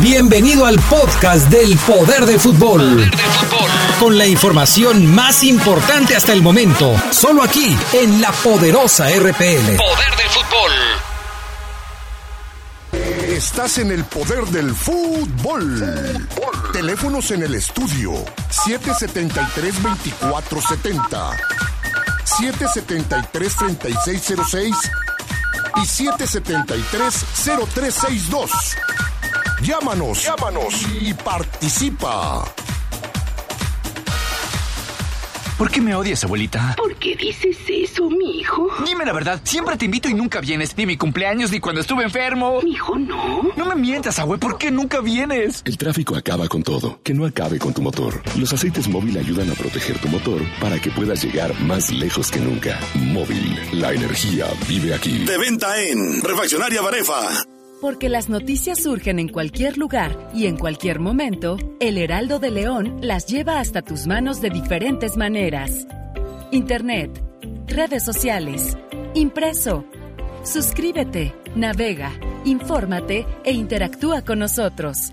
[0.00, 3.10] Bienvenido al podcast del Poder del Fútbol.
[4.00, 9.76] Con la información más importante hasta el momento, solo aquí en la poderosa RPL.
[9.76, 10.72] Poder del fútbol.
[13.36, 16.18] Estás en el poder del fútbol.
[16.72, 18.12] Teléfonos en el estudio
[18.50, 21.36] 773-2470,
[23.32, 24.74] 773-3606
[25.76, 28.50] y 773-0362.
[29.62, 32.44] Llámanos, llámanos y participa.
[35.58, 36.74] ¿Por qué me odias, abuelita?
[36.76, 38.68] ¿Por qué dices eso, mi hijo?
[38.84, 40.76] Dime la verdad, siempre te invito y nunca vienes.
[40.76, 42.60] Ni mi cumpleaños, ni cuando estuve enfermo.
[42.62, 43.48] Mi hijo, no.
[43.56, 45.62] No me mientas, abue, ¿por qué nunca vienes?
[45.64, 47.00] El tráfico acaba con todo.
[47.02, 48.20] Que no acabe con tu motor.
[48.38, 52.40] Los aceites móvil ayudan a proteger tu motor para que puedas llegar más lejos que
[52.40, 52.78] nunca.
[52.94, 55.24] Móvil, la energía vive aquí.
[55.24, 57.55] De venta en Refaccionaria Barefa.
[57.80, 62.98] Porque las noticias surgen en cualquier lugar y en cualquier momento, el Heraldo de León
[63.02, 65.86] las lleva hasta tus manos de diferentes maneras.
[66.50, 67.22] Internet,
[67.66, 68.78] redes sociales,
[69.14, 69.84] impreso.
[70.42, 72.12] Suscríbete, navega,
[72.44, 75.12] infórmate e interactúa con nosotros.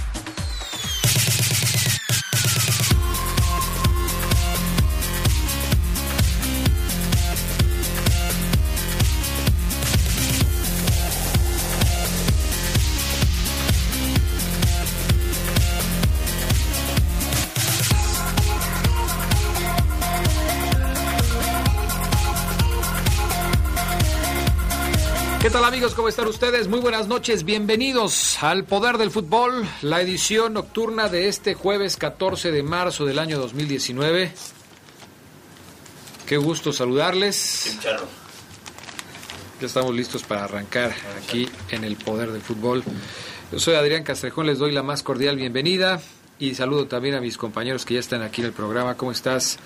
[25.41, 25.95] ¿Qué tal amigos?
[25.95, 26.67] ¿Cómo están ustedes?
[26.67, 32.51] Muy buenas noches, bienvenidos al Poder del Fútbol, la edición nocturna de este jueves 14
[32.51, 34.33] de marzo del año 2019.
[36.27, 37.75] Qué gusto saludarles.
[37.83, 42.83] Ya estamos listos para arrancar aquí en el Poder del Fútbol.
[43.51, 45.99] Yo soy Adrián Castrejón, les doy la más cordial bienvenida
[46.37, 48.95] y saludo también a mis compañeros que ya están aquí en el programa.
[48.95, 49.57] ¿Cómo estás?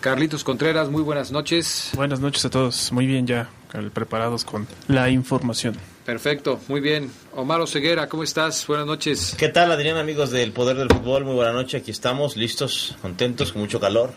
[0.00, 1.90] Carlitos Contreras, muy buenas noches.
[1.94, 3.48] Buenas noches a todos, muy bien ya,
[3.92, 5.76] preparados con la información.
[6.04, 7.10] Perfecto, muy bien.
[7.34, 8.66] Omar Ceguera, ¿cómo estás?
[8.66, 9.34] Buenas noches.
[9.38, 11.24] ¿Qué tal, Adrián, amigos del Poder del Fútbol?
[11.24, 14.12] Muy buena noche, aquí estamos, listos, contentos, con mucho calor.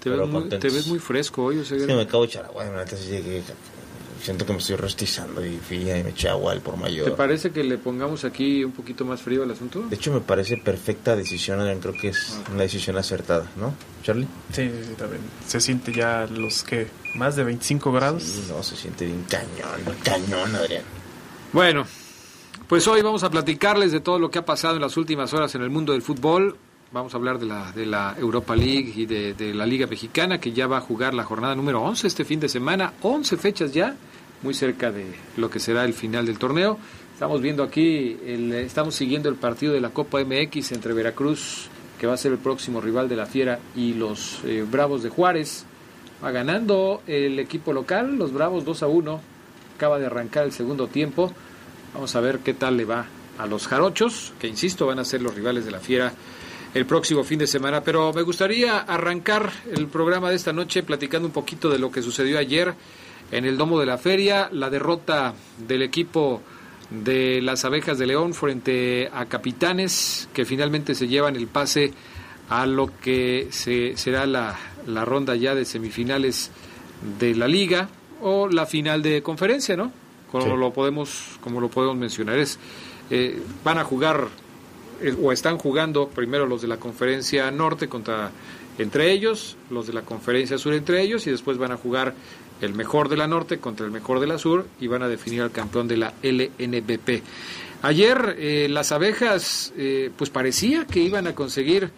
[0.00, 1.86] Te, ves muy, te ves muy, fresco hoy, Oseguera.
[1.86, 2.64] Sí, me acabo de echar agua,
[4.22, 7.04] siento que me estoy rostizando y fui y me eché agua al por mayor.
[7.04, 9.82] ¿Te parece que le pongamos aquí un poquito más frío al asunto?
[9.82, 14.28] De hecho, me parece perfecta decisión, Adrián, creo que es una decisión acertada, ¿no, Charlie?
[14.52, 15.22] Sí, sí, también.
[15.46, 18.22] Se siente ya los que más de 25 grados.
[18.22, 20.84] Sí, no, se siente bien cañón, cañón, Adrián.
[21.52, 21.84] Bueno,
[22.68, 25.54] pues hoy vamos a platicarles de todo lo que ha pasado en las últimas horas
[25.54, 26.56] en el mundo del fútbol.
[26.92, 30.52] Vamos a hablar de la, de la Europa League y de, la Liga Mexicana, que
[30.52, 32.92] ya va a jugar la jornada número 11 este fin de semana.
[33.00, 33.96] 11 fechas ya
[34.42, 35.06] muy cerca de
[35.38, 36.76] lo que será el final del torneo.
[37.14, 42.06] Estamos viendo aquí, el, estamos siguiendo el partido de la Copa MX entre Veracruz, que
[42.06, 45.64] va a ser el próximo rival de la Fiera, y los eh, Bravos de Juárez.
[46.22, 49.20] Va ganando el equipo local, los Bravos 2 a 1.
[49.76, 51.32] Acaba de arrancar el segundo tiempo.
[51.94, 53.06] Vamos a ver qué tal le va
[53.38, 56.12] a los Jarochos, que insisto van a ser los rivales de la Fiera
[56.74, 57.82] el próximo fin de semana.
[57.82, 62.02] Pero me gustaría arrancar el programa de esta noche platicando un poquito de lo que
[62.02, 62.74] sucedió ayer
[63.30, 66.42] en el Domo de la Feria, la derrota del equipo
[66.90, 71.92] de las abejas de León frente a Capitanes, que finalmente se llevan el pase
[72.50, 76.50] a lo que se, será la, la ronda ya de semifinales
[77.18, 77.88] de la liga
[78.20, 79.90] o la final de conferencia, ¿no?
[80.30, 80.50] Como Sí.
[80.56, 82.58] lo podemos, como lo podemos mencionar, es
[83.10, 84.28] eh, van a jugar
[85.22, 88.30] o están jugando primero los de la conferencia norte contra
[88.78, 92.14] entre ellos, los de la conferencia sur entre ellos y después van a jugar
[92.60, 95.42] el mejor de la norte contra el mejor de la sur y van a definir
[95.42, 97.22] al campeón de la LNBP.
[97.82, 101.90] Ayer eh, las abejas eh, pues parecía que iban a conseguir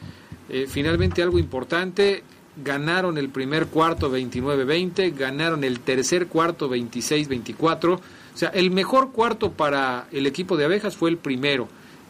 [0.49, 2.23] Eh, finalmente algo importante,
[2.63, 7.95] ganaron el primer cuarto 29-20, ganaron el tercer cuarto 26-24.
[7.95, 8.01] O
[8.35, 11.69] sea, el mejor cuarto para el equipo de abejas fue el primero.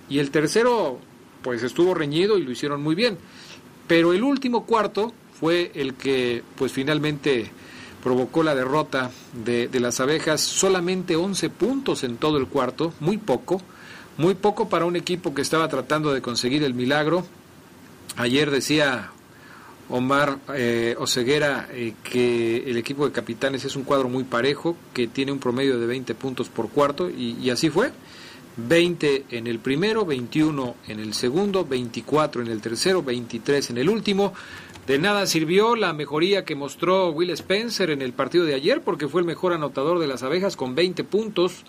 [0.08, 0.98] Y el tercero,
[1.42, 3.18] pues estuvo reñido y lo hicieron muy bien.
[3.86, 7.50] Pero el último cuarto fue el que, pues finalmente
[8.02, 9.10] provocó la derrota
[9.44, 10.40] de, de las abejas.
[10.40, 13.60] Solamente 11 puntos en todo el cuarto, muy poco.
[14.16, 17.26] Muy poco para un equipo que estaba tratando de conseguir el milagro.
[18.16, 19.10] Ayer decía
[19.88, 25.08] Omar eh, Oseguera eh, que el equipo de capitanes es un cuadro muy parejo, que
[25.08, 27.90] tiene un promedio de 20 puntos por cuarto, y, y así fue.
[28.56, 33.88] 20 en el primero, 21 en el segundo, 24 en el tercero, 23 en el
[33.88, 34.32] último.
[34.86, 39.08] De nada sirvió la mejoría que mostró Will Spencer en el partido de ayer, porque
[39.08, 41.64] fue el mejor anotador de las abejas con 20 puntos.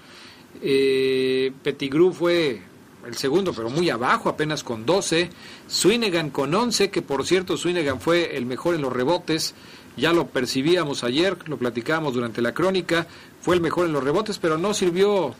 [0.61, 2.61] Eh, Pettigrew fue
[3.05, 5.29] el segundo, pero muy abajo, apenas con 12.
[5.67, 9.55] Swinnegan con 11, que por cierto Swinnegan fue el mejor en los rebotes.
[9.95, 13.07] Ya lo percibíamos ayer, lo platicábamos durante la crónica.
[13.39, 15.35] Fue el mejor en los rebotes, pero no sirvió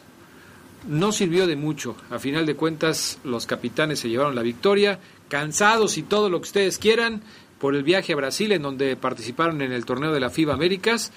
[0.88, 1.96] no sirvió de mucho.
[2.10, 5.00] A final de cuentas, los capitanes se llevaron la victoria,
[5.30, 7.22] cansados y todo lo que ustedes quieran
[7.60, 11.12] por el viaje a Brasil, en donde participaron en el torneo de la FIBA Américas,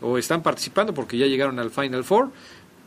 [0.00, 2.30] o están participando porque ya llegaron al Final Four,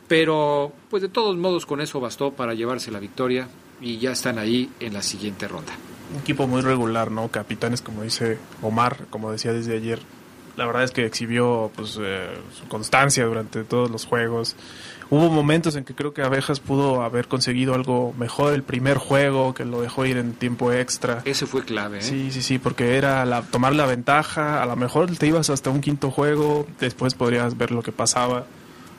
[0.08, 3.48] pero pues de todos modos con eso bastó para llevarse la victoria
[3.80, 5.72] y ya están ahí en la siguiente ronda.
[6.12, 7.28] Un equipo muy regular, ¿no?
[7.28, 10.00] Capitanes, como dice Omar, como decía desde ayer.
[10.56, 12.28] La verdad es que exhibió pues, eh,
[12.58, 14.56] su constancia durante todos los juegos.
[15.08, 19.54] Hubo momentos en que creo que Abejas pudo haber conseguido algo mejor el primer juego,
[19.54, 21.22] que lo dejó ir en tiempo extra.
[21.24, 22.02] Ese fue clave, ¿eh?
[22.02, 25.70] Sí, sí, sí, porque era la, tomar la ventaja, a lo mejor te ibas hasta
[25.70, 28.46] un quinto juego, después podrías ver lo que pasaba.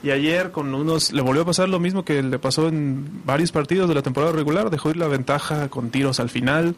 [0.02, 3.52] Y ayer con unos le volvió a pasar lo mismo que le pasó en varios
[3.52, 6.76] partidos de la temporada regular, dejó ir la ventaja con tiros al final.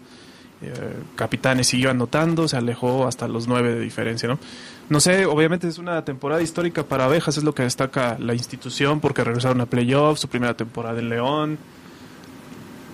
[0.63, 0.73] Eh,
[1.17, 4.39] Capitanes siguió anotando, se alejó hasta los nueve de diferencia, ¿no?
[4.91, 8.99] No sé, obviamente es una temporada histórica para Abejas, es lo que destaca la institución,
[9.01, 11.59] porque regresaron a playoffs, su primera temporada en León.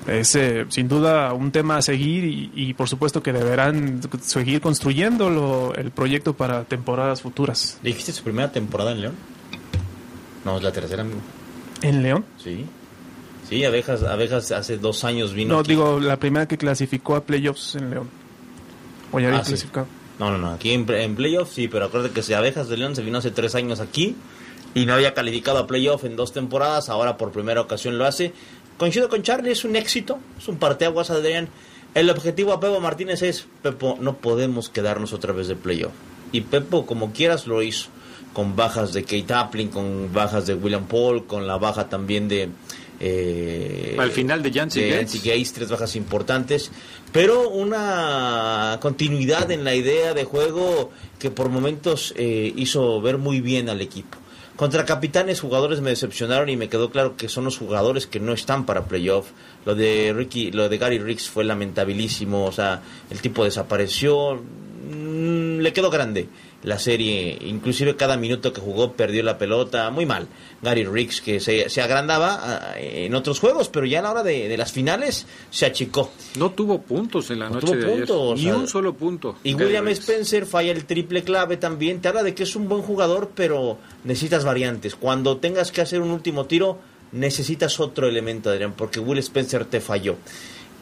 [0.06, 4.60] Es eh, sin duda un tema a seguir y, y, por supuesto que deberán seguir
[4.60, 7.78] construyendo el proyecto para temporadas futuras.
[7.82, 9.14] ¿Dijiste su primera temporada en León?
[10.44, 11.20] No, es la tercera, amigo.
[11.81, 12.26] ¿En León?
[12.37, 12.66] Sí.
[13.48, 15.54] Sí, Abejas, Abejas hace dos años vino.
[15.54, 15.70] No, aquí.
[15.70, 18.10] digo, la primera que clasificó a playoffs en León.
[19.12, 19.56] ¿O ya había Ah, sí.
[20.19, 20.53] No, no, no.
[20.53, 23.31] Aquí en, en playoffs sí, pero acuérdate que si Abejas de León se vino hace
[23.31, 24.17] tres años aquí
[24.75, 28.33] y no había calificado a playoff en dos temporadas, ahora por primera ocasión lo hace.
[28.79, 31.49] Coincido con Charlie, es un éxito, es un parteaguas, Adrián.
[31.95, 35.93] El objetivo a Pepo Martínez es, Pepo, no podemos quedarnos otra vez de playoff.
[36.31, 37.89] Y Pepo, como quieras, lo hizo.
[38.35, 42.51] Con bajas de Kate Appling, con bajas de William Paul, con la baja también de...
[43.00, 45.12] eh, Al final de Yancy de Gates.
[45.12, 46.70] Yancy Gates, tres bajas importantes,
[47.12, 53.40] pero una continuidad en la idea de juego que por momentos eh, hizo ver muy
[53.40, 54.19] bien al equipo.
[54.56, 58.32] Contra capitanes, jugadores me decepcionaron y me quedó claro que son los jugadores que no
[58.32, 59.26] están para playoff.
[59.66, 65.58] Lo de Ricky, lo de Gary Riggs fue lamentabilísimo, o sea, el tipo desapareció, mm,
[65.58, 66.28] le quedó grande
[66.62, 70.26] la serie, inclusive cada minuto que jugó perdió la pelota, muy mal.
[70.62, 74.23] Gary Riggs que se, se agrandaba ah, en otros juegos, pero ya a la hora
[74.23, 76.11] de, de las finales se achicó.
[76.38, 77.97] No tuvo puntos en la No noche tuvo de ayer.
[78.06, 79.37] puntos, Ni o sea, un solo punto.
[79.44, 80.01] Y Gary William Riggs.
[80.01, 82.01] Spencer falla el triple clave también.
[82.01, 84.96] Te habla de que es un buen jugador, pero necesitas variantes.
[84.96, 86.79] Cuando tengas que hacer un último tiro,
[87.13, 90.17] necesitas otro elemento, Adrián, porque Will Spencer te falló.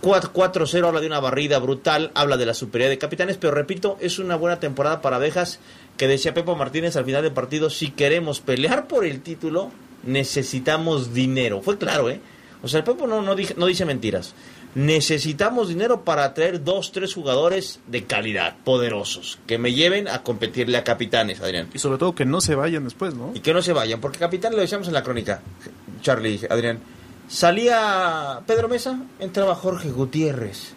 [0.05, 4.19] 4-0 habla de una barrida brutal, habla de la superioridad de capitanes, pero repito, es
[4.19, 5.59] una buena temporada para abejas
[5.97, 9.71] que decía Pepo Martínez al final del partido, si queremos pelear por el título,
[10.05, 11.61] necesitamos dinero.
[11.63, 12.21] Fue claro, ¿eh?
[12.63, 14.35] O sea, el Pepo no, no, dije- no dice mentiras.
[14.75, 20.77] Necesitamos dinero para traer dos, tres jugadores de calidad, poderosos, que me lleven a competirle
[20.79, 21.69] a capitanes, Adrián.
[21.73, 23.31] Y sobre todo que no se vayan después, ¿no?
[23.35, 25.43] Y que no se vayan, porque capitán lo decíamos en la crónica,
[26.03, 26.81] Charlie, Adrián.
[27.29, 30.75] Salía Pedro Mesa, entraba Jorge Gutiérrez.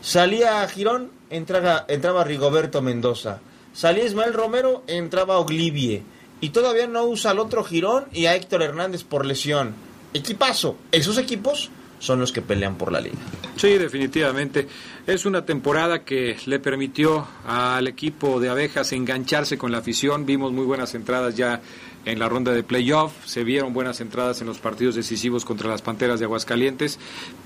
[0.00, 3.40] Salía Girón, entraba, entraba Rigoberto Mendoza.
[3.72, 6.02] Salía Ismael Romero, entraba Oglivie.
[6.40, 9.74] Y todavía no usa al otro Girón y a Héctor Hernández por lesión.
[10.14, 10.76] Equipazo.
[10.92, 13.16] Esos equipos son los que pelean por la liga.
[13.56, 14.68] Sí, definitivamente.
[15.06, 20.24] Es una temporada que le permitió al equipo de abejas engancharse con la afición.
[20.24, 21.60] Vimos muy buenas entradas ya
[22.04, 23.12] en la ronda de playoff.
[23.24, 26.98] Se vieron buenas entradas en los partidos decisivos contra las Panteras de Aguascalientes.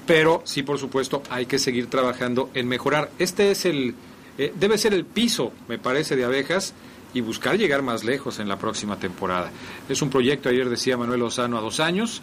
[0.07, 3.11] Pero sí, por supuesto, hay que seguir trabajando en mejorar.
[3.19, 3.95] Este es el,
[4.39, 6.75] eh, debe ser el piso, me parece, de abejas.
[7.15, 9.51] y buscar llegar más lejos en la próxima temporada.
[9.87, 12.23] Es un proyecto, ayer decía Manuel Lozano, a dos años,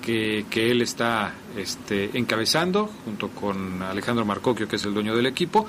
[0.00, 5.26] que, que él está este, encabezando junto con Alejandro Marcocchio, que es el dueño del
[5.26, 5.66] equipo,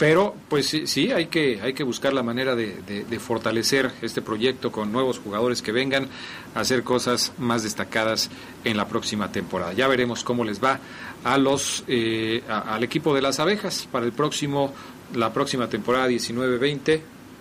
[0.00, 4.72] pero pues sí, sí, hay que, hay que buscar la manera de, fortalecer este proyecto
[4.72, 6.08] con nuevos jugadores que vengan
[6.54, 8.30] a hacer cosas más destacadas
[8.64, 9.74] en la próxima temporada.
[9.74, 10.80] Ya veremos cómo les va
[11.22, 14.72] a los eh, al equipo de las abejas para el próximo
[15.14, 17.00] la próxima temporada 19-20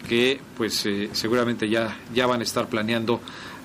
[0.10, 3.22] que pues eh, seguramente ya, ya van a estar planeando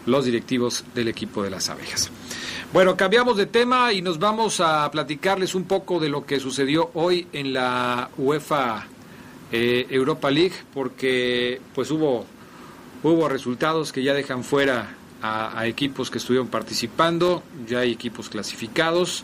[0.06, 2.12] los directivos del equipo de las abejas.
[2.74, 6.90] Bueno, cambiamos de tema y nos vamos a platicarles un poco de lo que sucedió
[6.94, 8.88] hoy en la UEFA
[9.52, 12.26] eh, Europa League, porque pues hubo,
[13.04, 19.22] hubo resultados que ya dejan fuera a, equipos que estuvieron participando, ya hay equipos clasificados.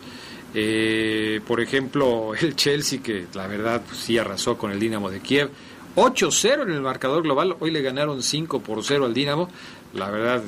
[0.54, 5.18] Eh, por ejemplo, el Chelsea, que la verdad pues, sí arrasó con el Dinamo de
[5.18, 5.50] Kiev.
[5.96, 9.48] 8-0 en el marcador global, hoy le ganaron 5 por 0 al Dinamo.
[9.92, 10.40] La verdad,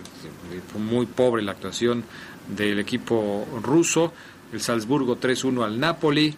[0.70, 2.04] fue muy pobre la actuación
[2.48, 4.12] del equipo ruso.
[4.52, 6.34] El Salzburgo 3-1 al Napoli.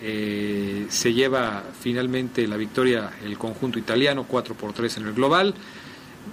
[0.00, 5.54] Eh, se lleva finalmente la victoria el conjunto italiano 4 por 3 en el global.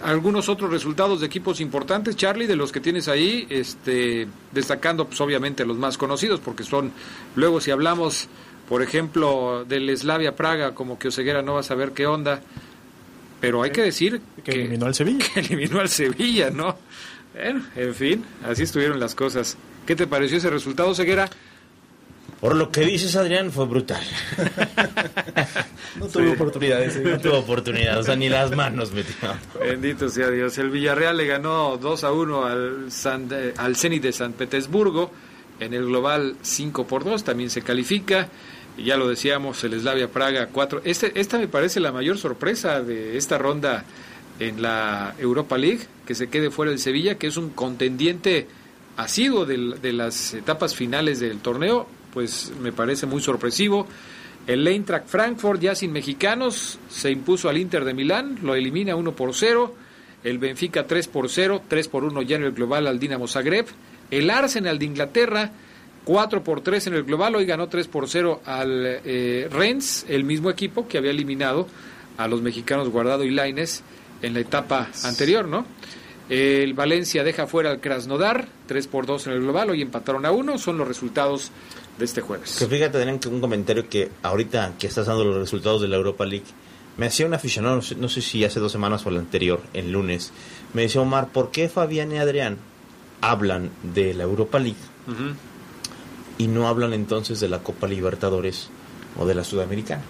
[0.04, 5.20] Algunos otros resultados de equipos importantes, Charlie, de los que tienes ahí, este, destacando pues
[5.22, 6.92] obviamente los más conocidos, porque son,
[7.36, 8.28] luego si hablamos,
[8.68, 12.42] por ejemplo, del Slavia Praga, como que Oseguera no va a saber qué onda,
[13.40, 15.26] pero hay que decir que, que eliminó al Sevilla.
[15.34, 16.78] Que eliminó al Sevilla, ¿no?
[17.36, 19.58] Bueno, en fin, así estuvieron las cosas.
[19.86, 21.30] ¿Qué te pareció ese resultado, Ceguera?
[22.40, 24.02] Por lo que dices, Adrián, fue brutal.
[26.00, 26.96] no tuvo oportunidades.
[26.98, 29.14] No tuvo oportunidad, o sea, ni las manos metió.
[29.60, 30.58] Bendito sea Dios.
[30.58, 33.28] El Villarreal le ganó 2 a 1 al, San,
[33.58, 35.12] al Zenit de San Petersburgo.
[35.60, 38.30] En el global 5 por 2 también se califica.
[38.78, 40.82] Y ya lo decíamos, el Slavia Praga 4.
[40.86, 43.84] Este, esta me parece la mayor sorpresa de esta ronda
[44.40, 48.48] en la Europa League, que se quede fuera el Sevilla, que es un contendiente
[48.98, 53.88] asiduo de, de las etapas finales del torneo, pues me parece muy sorpresivo.
[54.48, 59.16] El Eintracht Frankfurt, ya sin mexicanos, se impuso al Inter de Milán, lo elimina 1
[59.16, 59.76] por 0.
[60.24, 63.66] El Benfica 3 por 0, 3 por 1 ya en el global al Dinamo Zagreb.
[64.12, 65.52] El Arsenal de Inglaterra
[66.06, 70.24] 4 por 3 en el global, hoy ganó 3 por 0 al eh, Rennes, el
[70.24, 71.68] mismo equipo que había eliminado
[72.18, 73.84] a los mexicanos Guardado y Laines
[74.22, 75.66] en la etapa anterior, ¿no?
[76.28, 80.32] El Valencia deja fuera al Krasnodar, 3 por 2 en el global, hoy empataron a
[80.32, 81.52] 1, son los resultados
[82.00, 82.56] de este jueves.
[82.58, 86.26] Que fíjate, tener un comentario que ahorita que estás dando los resultados de la Europa
[86.26, 86.46] League,
[86.98, 90.32] me hacía un aficionado, no sé, si hace dos semanas o el anterior, el lunes,
[90.74, 92.58] me decía Omar, ¿por qué Fabián y Adrián
[93.22, 94.78] hablan de la Europa League
[96.38, 98.70] y no hablan entonces de la Copa Libertadores
[99.20, 100.04] o de la Sudamericana?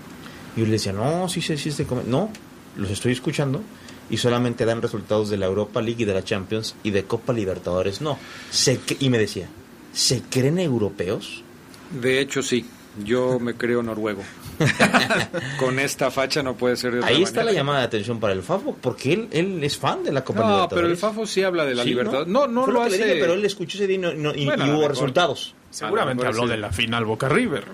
[0.55, 2.31] Y yo le decía, no, sí, sí, sí, este no,
[2.77, 3.61] los estoy escuchando
[4.09, 7.33] y solamente dan resultados de la Europa League y de la Champions y de Copa
[7.33, 8.17] Libertadores no.
[8.49, 9.47] Se, y me decía,
[9.93, 11.43] ¿se creen europeos?
[11.91, 12.65] De hecho, sí.
[13.03, 14.23] Yo me creo noruego.
[15.59, 18.41] Con esta facha no puede ser de Ahí está la llamada de atención para el
[18.41, 20.75] Fafo, porque él, él es fan de la Copa no, Libertadores.
[20.75, 22.25] pero el Fafo sí habla de la libertad.
[22.25, 23.17] No, no, lo, hace.
[23.19, 23.99] pero él escuchó ese día
[24.35, 25.55] y, hubo resultados.
[25.71, 27.65] Seguramente habló de la final Boca River.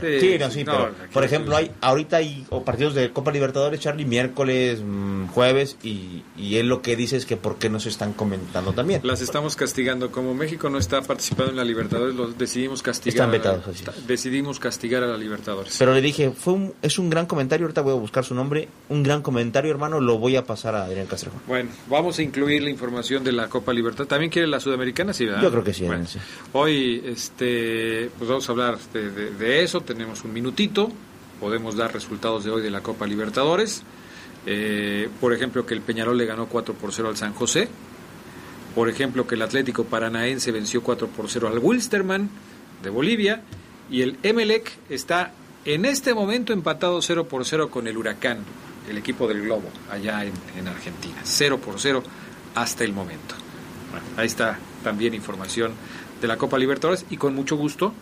[0.00, 4.80] Sí, no, sí, pero, por ejemplo, hay ahorita hay partidos de Copa Libertadores, Charlie, miércoles,
[4.84, 8.12] mm, jueves, y, y él lo que dice es que por qué no se están
[8.12, 9.00] comentando también.
[9.04, 10.10] Las estamos castigando.
[10.10, 13.14] Como México no está participando en la Libertadores, los decidimos castigar.
[13.14, 15.76] Están vetados, así Decidimos castigar a la Libertadores.
[15.78, 18.68] Pero le dije, fue un, es un gran comentario, ahorita voy a buscar su nombre,
[18.88, 21.32] un gran comentario, hermano, lo voy a pasar a Adrián Castro.
[21.46, 24.06] Bueno, vamos a incluir la información de la Copa Libertad.
[24.06, 25.12] ¿También quiere la Sudamericana?
[25.12, 25.42] Sí, ¿verdad?
[25.42, 25.86] Yo creo que sí.
[26.06, 26.18] sí.
[26.52, 30.90] Hoy, este este, pues vamos a hablar de, eso, tenemos un minutito,
[31.40, 33.82] podemos dar resultados de hoy de la Copa Libertadores.
[34.46, 37.68] Eh, por ejemplo, que el Peñarol le ganó 4 por 0 al San José.
[38.74, 42.28] Por ejemplo, que el Atlético Paranaense venció 4 por 0 al Wilstermann
[42.82, 43.42] de Bolivia.
[43.90, 45.32] Y el Emelec está
[45.64, 48.38] en este momento empatado 0 por 0 con el Huracán,
[48.88, 51.20] el equipo del Globo, allá en, en Argentina.
[51.22, 52.02] 0 por 0
[52.54, 53.34] hasta el momento.
[53.90, 55.72] Bueno, ahí está también información
[56.20, 57.94] de la Copa Libertadores y con mucho gusto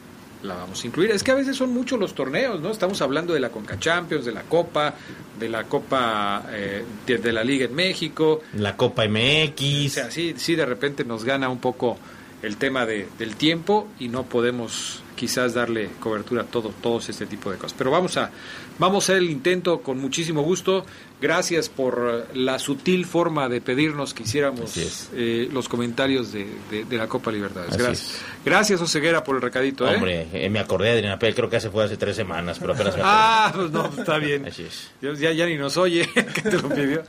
[0.42, 1.10] la vamos a incluir.
[1.10, 2.70] Es que a veces son muchos los torneos, ¿no?
[2.70, 4.94] Estamos hablando de la Conca Champions, de la Copa,
[5.38, 8.40] de la Copa eh, de, la Liga en México.
[8.54, 9.86] La Copa MX.
[9.86, 11.96] O sea, sí, sí, de repente nos gana un poco
[12.42, 17.26] el tema de, del tiempo y no podemos quizás darle cobertura a todo, todos este
[17.26, 17.74] tipo de cosas.
[17.78, 18.30] Pero vamos a,
[18.78, 20.84] vamos a hacer el intento con muchísimo gusto.
[21.22, 27.06] Gracias por la sutil forma de pedirnos que hiciéramos eh, los comentarios de, de, la
[27.06, 27.76] Copa Libertades.
[27.76, 28.16] Gracias.
[28.44, 29.88] Gracias, Oseguera, por el recadito.
[29.88, 29.94] ¿eh?
[29.94, 32.96] Hombre, eh, me acordé de Adriana creo que hace fue hace tres semanas, pero apenas
[33.00, 34.46] Ah, pues no, está bien.
[34.46, 34.90] Así es.
[35.00, 37.04] Ya, ya ni nos oye, que te lo pidió.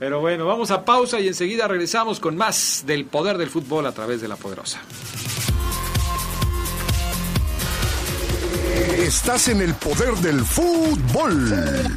[0.00, 3.92] Pero bueno, vamos a pausa y enseguida regresamos con más del poder del fútbol a
[3.92, 4.80] través de la poderosa.
[8.82, 11.88] Estás en el poder del fútbol.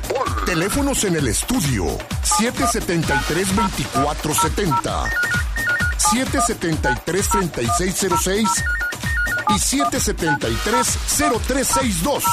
[0.45, 5.09] Teléfonos en el estudio 773-2470,
[5.97, 8.47] 773-3606
[9.49, 12.23] y 773-0362.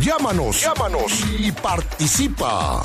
[0.00, 2.82] Llámanos, llámanos y participa.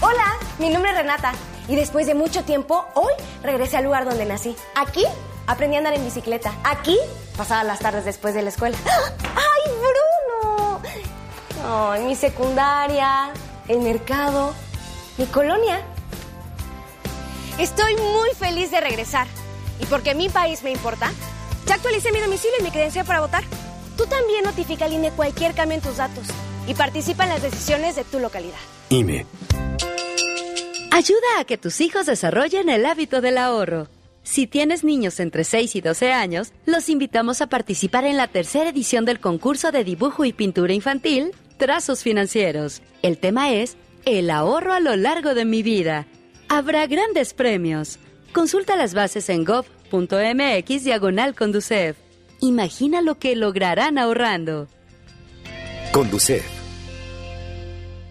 [0.00, 1.32] Hola, mi nombre es Renata
[1.68, 3.12] y después de mucho tiempo, hoy
[3.44, 4.56] regresé al lugar donde nací.
[4.74, 5.04] Aquí
[5.46, 6.52] aprendí a andar en bicicleta.
[6.64, 6.98] Aquí
[7.36, 8.76] pasaba las tardes después de la escuela.
[8.86, 10.80] ¡Ay, Bruno!
[11.64, 13.32] Ay, mi secundaria,
[13.68, 14.54] el mercado,
[15.18, 15.80] mi colonia.
[17.58, 19.26] Estoy muy feliz de regresar.
[19.80, 21.10] Y porque mi país me importa,
[21.66, 23.44] ya actualicé mi domicilio y mi credencial para votar.
[23.96, 26.26] Tú también notifica al INE cualquier cambio en tus datos
[26.66, 28.58] y participa en las decisiones de tu localidad.
[28.90, 29.26] INE.
[30.92, 33.88] Ayuda a que tus hijos desarrollen el hábito del ahorro.
[34.26, 38.70] Si tienes niños entre 6 y 12 años, los invitamos a participar en la tercera
[38.70, 42.82] edición del concurso de dibujo y pintura infantil, Trazos Financieros.
[43.02, 46.08] El tema es El ahorro a lo largo de mi vida.
[46.48, 48.00] Habrá grandes premios.
[48.32, 51.96] Consulta las bases en gov.mx diagonal Conducef.
[52.40, 54.66] Imagina lo que lograrán ahorrando.
[55.92, 56.55] Conducef.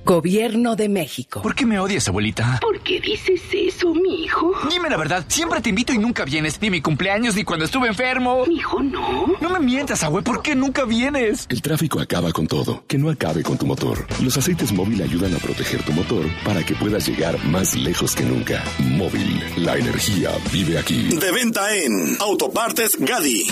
[0.05, 1.41] Gobierno de México.
[1.41, 2.59] ¿Por qué me odias, abuelita?
[2.62, 4.51] ¿Por qué dices eso, mi hijo?
[4.69, 6.62] Dime la verdad, siempre te invito y nunca vienes.
[6.62, 8.45] Ni mi cumpleaños, ni cuando estuve enfermo.
[8.45, 9.33] Mi hijo, no.
[9.41, 11.47] No me mientas, abue, ¿por qué nunca vienes?
[11.50, 12.83] El tráfico acaba con todo.
[12.88, 14.05] Que no acabe con tu motor.
[14.21, 18.25] Los aceites móvil ayudan a proteger tu motor para que puedas llegar más lejos que
[18.25, 18.63] nunca.
[18.77, 21.17] Móvil, la energía vive aquí.
[21.17, 23.47] De venta en Autopartes Gadi.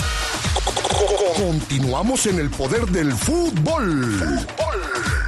[1.36, 4.46] Continuamos en el poder del fútbol.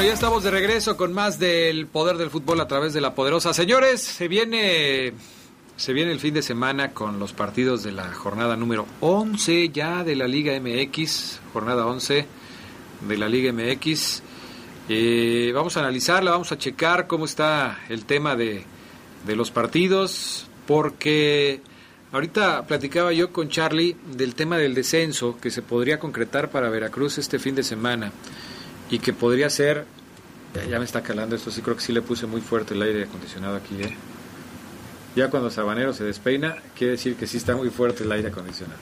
[0.00, 3.14] Bueno, ya estamos de regreso con más del poder del fútbol a través de la
[3.14, 3.52] poderosa.
[3.52, 5.12] Señores, se viene
[5.76, 10.02] se viene el fin de semana con los partidos de la jornada número 11 ya
[10.02, 12.24] de la Liga MX, jornada 11
[13.08, 14.22] de la Liga MX.
[14.88, 18.64] Eh, vamos a analizarla, vamos a checar cómo está el tema de,
[19.26, 21.60] de los partidos, porque
[22.10, 27.18] ahorita platicaba yo con Charlie del tema del descenso que se podría concretar para Veracruz
[27.18, 28.12] este fin de semana
[28.90, 29.86] y que podría ser,
[30.68, 33.04] ya, me está calando esto, sí creo que sí le puse muy fuerte el aire
[33.04, 33.96] acondicionado aquí, ¿eh?
[35.16, 38.78] Ya cuando Sabanero se despeina, quiere decir que sí está muy fuerte el aire acondicionado.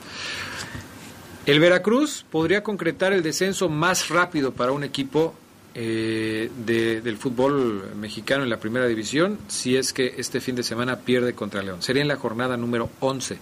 [1.45, 5.33] El Veracruz podría concretar el descenso más rápido para un equipo
[5.73, 10.99] eh, del fútbol mexicano en la primera división si es que este fin de semana
[10.99, 11.81] pierde contra León.
[11.81, 13.37] Sería en la jornada número 11.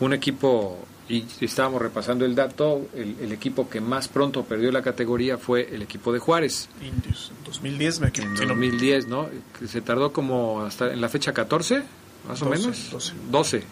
[0.00, 5.36] Un equipo y estábamos repasando el dato, el, equipo que más pronto perdió la categoría
[5.36, 6.68] fue el equipo de Juárez.
[6.82, 9.28] Indios, en 2010 me En 2010, ¿no?
[9.66, 11.82] Se tardó como hasta en la fecha 14,
[12.26, 12.90] más o menos.
[12.90, 13.12] 12.
[13.30, 13.62] 12.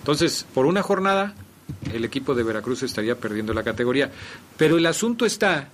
[0.00, 1.34] Entonces, por una jornada,
[1.92, 4.10] el equipo de Veracruz estaría perdiendo la categoría.
[4.58, 5.68] Pero el asunto está,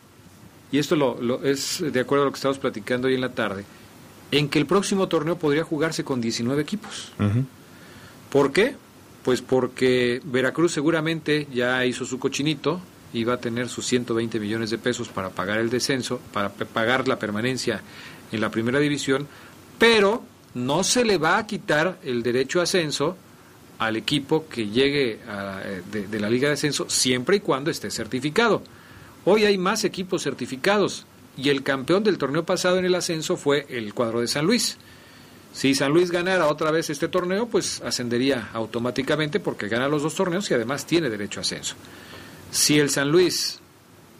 [0.70, 3.64] y esto lo, es de acuerdo a lo que estamos platicando hoy en la tarde,
[4.30, 7.12] en que el próximo torneo podría jugarse con 19 equipos.
[8.30, 8.76] ¿Por qué?
[9.24, 12.80] Pues porque Veracruz seguramente ya hizo su cochinito
[13.12, 17.06] y va a tener sus 120 millones de pesos para pagar el descenso, para pagar
[17.06, 17.82] la permanencia
[18.32, 19.28] en la primera división,
[19.78, 23.16] pero no se le va a quitar el derecho a ascenso
[23.78, 27.70] al equipo que llegue a, eh, de, de la Liga de Ascenso siempre y cuando
[27.70, 28.62] esté certificado.
[29.24, 31.06] Hoy hay más equipos certificados
[31.36, 34.78] y el campeón del torneo pasado en el ascenso fue el cuadro de San Luis.
[35.52, 40.14] Si San Luis ganara otra vez este torneo, pues ascendería automáticamente porque gana los dos
[40.14, 41.74] torneos y además tiene derecho a ascenso.
[42.50, 43.60] Si el San Luis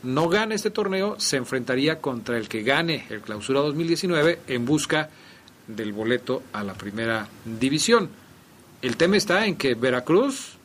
[0.02, 5.08] no gana este torneo, se enfrentaría contra el que gane el Clausura 2019 en busca
[5.66, 8.10] del boleto a la primera división.
[8.82, 10.56] El tema está en que Veracruz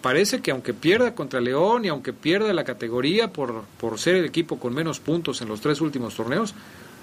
[0.00, 4.24] parece que aunque pierda contra León y aunque pierda la categoría por, por ser el
[4.24, 6.54] equipo con menos puntos en los tres últimos torneos,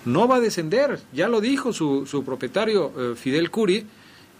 [0.07, 0.99] no va a descender.
[1.13, 3.85] Ya lo dijo su, su propietario eh, Fidel Curi,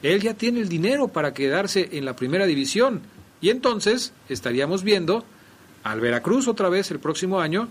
[0.02, 3.02] él ya tiene el dinero para quedarse en la primera división.
[3.42, 5.26] Y entonces estaríamos viendo
[5.84, 7.68] al Veracruz otra vez el próximo año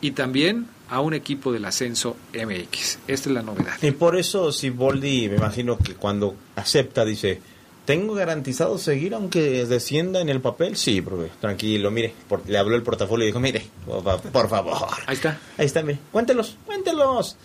[0.00, 2.98] y también a un equipo del ascenso MX.
[3.06, 3.74] Esta es la novedad.
[3.82, 7.40] Y por eso Siboldi, me imagino que cuando acepta, dice,
[7.84, 10.76] ¿tengo garantizado seguir aunque descienda en el papel?
[10.76, 12.12] Sí, profe, tranquilo, mire.
[12.28, 14.88] por- le habló el portafolio y dijo, mire, por, fa- por favor.
[15.06, 15.38] Ahí está.
[15.58, 17.36] Ahí está, mire, cuéntelos, cuéntelos.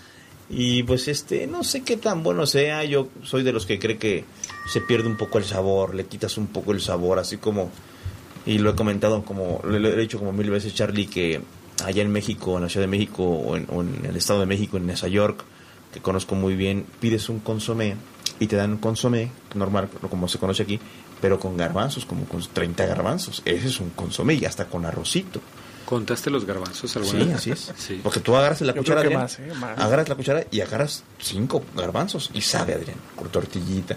[0.50, 3.98] Y pues este, no sé qué tan bueno sea, yo soy de los que cree
[3.98, 4.24] que
[4.72, 7.70] se pierde un poco el sabor, le quitas un poco el sabor, así como,
[8.46, 11.42] y lo he comentado como, lo he dicho como mil veces Charlie, que
[11.84, 14.46] allá en México, en la Ciudad de México, o en, o en el Estado de
[14.46, 15.44] México, en Nueva York,
[15.94, 17.96] que conozco muy bien, pides un consomé
[18.40, 20.80] y te dan un consomé normal, como se conoce aquí,
[21.22, 23.42] pero con garbanzos, como con 30 garbanzos.
[23.46, 25.42] Ese es un consomé y hasta con arrocito.
[25.86, 27.36] ¿Contaste los garbanzos alguna Sí, vez?
[27.36, 27.74] así es.
[27.78, 28.00] Sí.
[28.04, 29.52] Porque tú agarras la Yo cuchara, Adrián, más, ¿eh?
[29.58, 29.80] Más.
[29.80, 33.96] agarras la cuchara y agarras cinco garbanzos y sabe, Adrián, con tortillita.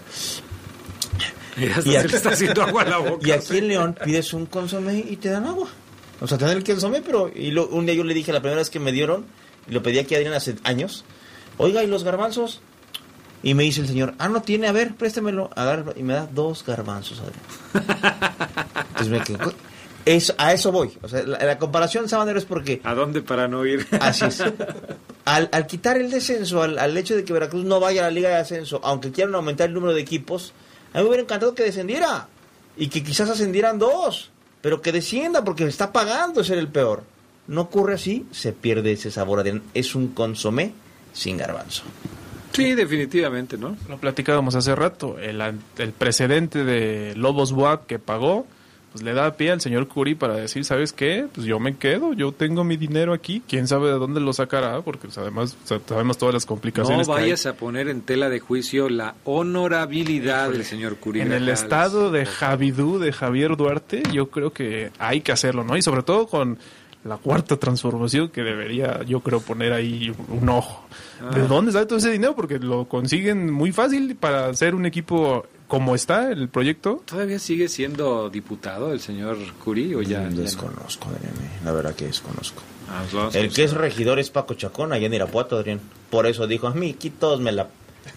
[1.57, 3.19] Mira, hasta se le está haciendo agua la boca.
[3.27, 5.67] y aquí en León pides un consomé y te dan agua.
[6.21, 8.39] O sea, te dan el consomé, pero y lo- un día yo le dije la
[8.39, 9.25] primera vez que me dieron,
[9.67, 11.03] y lo pedí aquí a Adrián hace años,
[11.57, 12.61] oiga, ¿y los garbanzos?
[13.43, 15.49] Y me dice el señor, ah, no tiene, a ver, préstemelo.
[15.55, 17.21] Agarra, y me da dos garbanzos.
[17.73, 19.53] Entonces me quedo,
[20.05, 20.91] es, a eso voy.
[21.01, 23.85] O sea, la, la comparación, Sabanero, es porque ¿A dónde para no ir?
[23.99, 24.43] Así es.
[25.25, 28.11] Al, al quitar el descenso, al, al hecho de que Veracruz no vaya a la
[28.11, 30.53] Liga de Ascenso, aunque quieran aumentar el número de equipos,
[30.93, 32.27] a mí me hubiera encantado que descendiera.
[32.77, 34.31] Y que quizás ascendieran dos.
[34.61, 37.03] Pero que descienda porque está pagando ser el peor.
[37.47, 39.43] No ocurre así, se pierde ese sabor.
[39.73, 40.73] Es un consomé
[41.13, 41.83] sin garbanzo.
[42.53, 43.75] Sí, definitivamente, ¿no?
[43.89, 45.17] Lo platicábamos hace rato.
[45.19, 48.45] El, el precedente de Lobos Buap que pagó,
[48.91, 51.25] pues le da pie al señor Curi para decir, ¿sabes qué?
[51.33, 53.41] Pues yo me quedo, yo tengo mi dinero aquí.
[53.47, 54.81] ¿Quién sabe de dónde lo sacará?
[54.81, 55.55] Porque pues, además
[55.87, 57.21] sabemos todas las No complicaciones que hay.
[57.21, 61.21] vayas a poner en tela de juicio la honorabilidad del señor Curi.
[61.21, 65.77] En el estado de Javidú, de Javier Duarte, yo creo que hay que hacerlo, ¿no?
[65.77, 66.57] Y sobre todo con
[67.03, 70.85] la cuarta transformación que debería, yo creo, poner ahí un ojo.
[71.33, 71.45] ¿De Ah.
[71.47, 72.35] dónde sale todo ese dinero?
[72.35, 77.01] Porque lo consiguen muy fácil para hacer un equipo como está el proyecto.
[77.05, 80.23] ¿Todavía sigue siendo diputado el señor Curi o ya?
[80.23, 80.41] ya no?
[80.41, 81.33] Desconozco, Adrián.
[81.41, 82.61] eh, La verdad que desconozco.
[82.89, 85.79] Ah, pues El que es regidor es Paco Chacón, allá en Irapuato, Adrián.
[86.09, 87.67] Por eso dijo, a mí, aquí todos me la...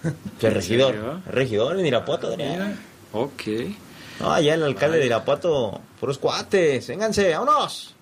[0.41, 0.93] Que ¿En regidor.
[0.95, 1.21] serio?
[1.31, 2.79] Regidor en Irapuato, Mira, Adrián.
[3.13, 3.43] ok.
[4.21, 7.95] No, allá el alcalde de Irapuato, puros cuates, vénganse, vámonos.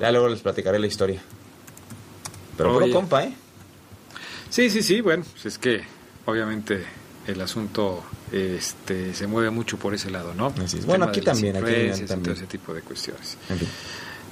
[0.00, 1.20] Ya luego les platicaré la historia.
[2.56, 2.94] Pero puro Oye.
[2.94, 3.34] compa, ¿eh?
[4.50, 5.82] Sí, sí, sí, bueno, pues es que
[6.24, 6.84] obviamente
[7.26, 10.46] el asunto este, se mueve mucho por ese lado, ¿no?
[10.62, 10.82] Así es.
[10.82, 12.22] El Bueno, aquí también, aquí y también.
[12.22, 13.36] todo ese tipo de cuestiones.
[13.50, 13.68] En fin.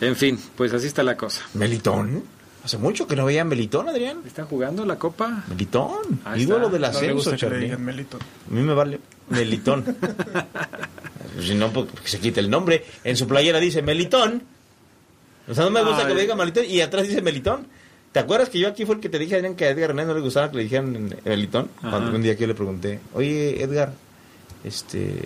[0.00, 1.42] En fin, pues así está la cosa.
[1.54, 2.22] Melitón.
[2.64, 4.20] Hace mucho que no veía a Melitón, Adrián.
[4.26, 5.44] ¿Están jugando la copa?
[5.48, 6.20] Melitón.
[6.24, 6.72] Ahí ídolo está.
[6.72, 7.64] del No le ascenso, gusta que le Charlie.
[7.66, 8.20] digan Melitón.
[8.22, 9.84] A mí me vale Melitón.
[11.42, 12.84] si no, pues que se quite el nombre.
[13.04, 14.42] En su playera dice Melitón.
[15.48, 16.08] O sea, no me gusta Ay.
[16.08, 17.66] que me diga Melitón y atrás dice Melitón.
[18.12, 20.08] ¿Te acuerdas que yo aquí fue el que te dije, Adrián, que a Edgar Hernández
[20.08, 21.68] no le gustaba que le dijeran Melitón?
[21.80, 23.92] Cuando un día que yo le pregunté, oye, Edgar,
[24.62, 25.18] este...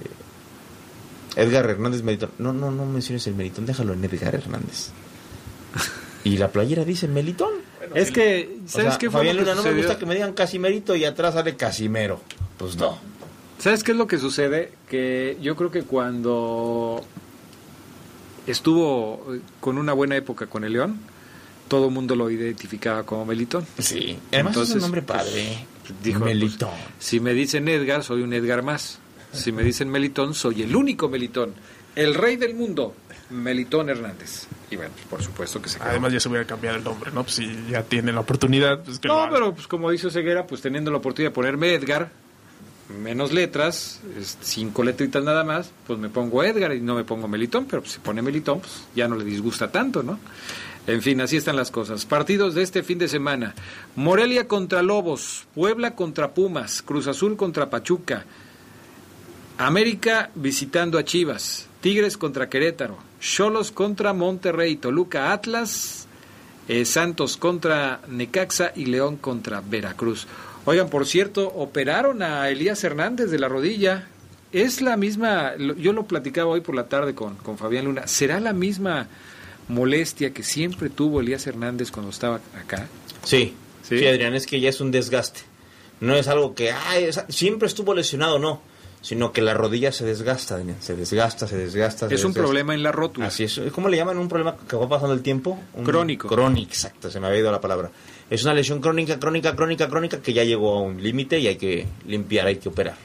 [1.37, 2.31] Edgar Hernández Melitón.
[2.39, 4.89] No, no, no menciones el Melitón, déjalo en Edgar Hernández.
[6.25, 7.53] Y la playera dice Melitón.
[7.95, 10.07] Es que, O ¿sabes sea, qué fue Fabián lo que Luna, no me gusta que
[10.07, 12.21] me digan Casimerito y atrás sale Casimero.
[12.57, 12.99] Pues no.
[13.59, 14.73] ¿Sabes qué es lo que sucede?
[14.89, 17.05] Que yo creo que cuando
[18.51, 20.99] estuvo eh, con una buena época con el León,
[21.69, 23.67] todo el mundo lo identificaba como Melitón.
[23.79, 25.67] Sí, además es un nombre pues, padre.
[26.03, 26.71] dijo, Melitón.
[26.71, 28.99] pues, si me dicen Edgar, soy un Edgar más.
[29.33, 31.53] Si me dicen Melitón, soy el único Melitón.
[31.95, 32.95] El rey del mundo,
[33.31, 34.47] Melitón Hernández.
[34.71, 35.89] Y bueno, pues, por supuesto que se quedó.
[35.89, 37.23] Además ya se hubiera cambiado el nombre, ¿no?
[37.25, 40.63] Pues si ya tiene la oportunidad, pues que No, pero pues como dice Ceguera, pues
[40.63, 42.11] teniendo la oportunidad de ponerme Edgar,
[42.89, 44.01] menos letras,
[44.41, 47.99] cinco letritas nada más, pues me pongo Edgar y no me pongo Melitón, pero si
[47.99, 50.19] pone Melitón, pues ya no le disgusta tanto, ¿no?
[50.87, 52.07] En fin, así están las cosas.
[52.07, 53.55] Partidos de este fin de semana.
[53.95, 58.25] Morelia contra Lobos, Puebla contra Pumas, Cruz Azul contra Pachuca,
[59.59, 66.07] América visitando a Chivas, Tigres contra Querétaro, Cholos contra Monterrey, Toluca Atlas,
[66.69, 70.27] eh, Santos contra Necaxa y León contra Veracruz.
[70.69, 74.07] Oigan, por cierto, operaron a Elías Hernández de la rodilla.
[74.53, 78.39] Es la misma, yo lo platicaba hoy por la tarde con, con Fabián Luna, ¿será
[78.39, 79.09] la misma
[79.69, 82.87] molestia que siempre tuvo Elías Hernández cuando estaba acá?
[83.25, 85.41] Sí, sí, Adrián, es que ya es un desgaste.
[86.01, 88.61] No es algo que, ay, siempre estuvo lesionado, no
[89.01, 92.09] sino que la rodilla se desgasta, se desgasta, se desgasta.
[92.11, 93.27] es un problema en la rótula.
[93.27, 93.61] Así es.
[93.73, 95.59] ¿Cómo le llaman un problema que va pasando el tiempo?
[95.85, 96.29] crónico.
[96.29, 97.91] Crónico, exacto, se me había ido la palabra.
[98.31, 101.57] Es una lesión crónica, crónica, crónica, crónica que ya llegó a un límite y hay
[101.57, 102.97] que limpiar, hay que operar.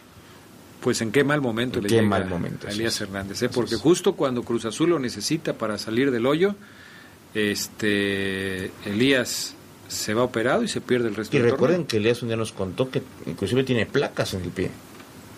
[0.82, 3.50] Pues en qué mal momento le qué llega mal momento, a Elías Hernández, ¿eh?
[3.50, 6.56] porque justo cuando Cruz Azul lo necesita para salir del hoyo,
[7.34, 9.56] este Elías
[9.88, 12.52] se va operado y se pierde el resto y recuerden que Elías un día nos
[12.52, 14.72] contó que inclusive tiene placas en el pie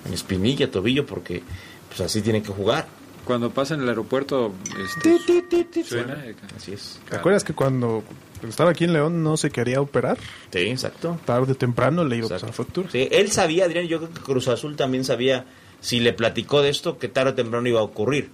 [0.06, 1.44] en espinilla, tobillo, porque
[1.90, 2.88] pues así tiene que jugar.
[3.26, 6.24] Cuando pasa en el aeropuerto, este, suena.
[6.56, 7.00] Así es.
[7.10, 8.04] ¿Te acuerdas que cuando
[8.50, 10.18] estaba aquí en León no se quería operar?
[10.52, 11.20] Sí, exacto.
[11.26, 12.90] Tarde o temprano le iba a pasar factura.
[12.92, 15.46] Sí, él sabía, Adrián, yo creo que Cruz Azul también sabía,
[15.82, 18.30] si le platicó de esto, que tarde o temprano iba a ocurrir.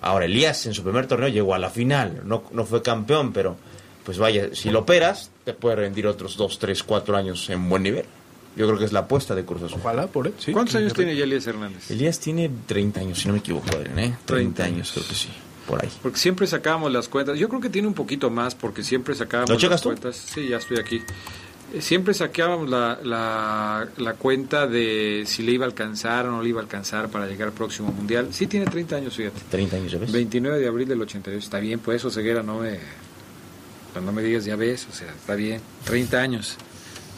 [0.00, 3.56] Ahora, Elías en su primer torneo llegó a la final, no, no fue campeón, pero
[4.04, 7.82] pues vaya, si lo operas, te puede rendir otros dos, tres, cuatro años en buen
[7.82, 8.04] nivel.
[8.56, 9.80] Yo creo que es la apuesta de Cruz Azul.
[9.80, 11.90] Ojalá, por él, ¿Cuántos años tiene ya Elías Hernández?
[11.90, 14.14] Elías tiene 30 años, si no me equivoco, Adrián, ¿eh?
[14.26, 15.28] 30, años, creo que sí,
[15.66, 15.90] por ahí.
[16.02, 17.38] Porque siempre sacábamos las cuentas.
[17.38, 20.16] Yo creo que tiene un poquito más, porque siempre sacábamos las cuentas.
[20.16, 21.02] Sí, ya estoy aquí.
[21.74, 26.42] Eh, siempre sacábamos la, la, la, cuenta de si le iba a alcanzar o no
[26.42, 28.28] le iba a alcanzar para llegar al próximo mundial.
[28.32, 29.40] Sí, tiene 30 años, fíjate.
[29.50, 30.12] 30 años, ¿ya ves?
[30.12, 31.42] 29 de abril del 82.
[31.42, 32.78] Está bien, pues eso, ceguera, no me,
[34.00, 35.60] no me digas, ya ves, o sea, está bien.
[35.84, 36.56] 30 años.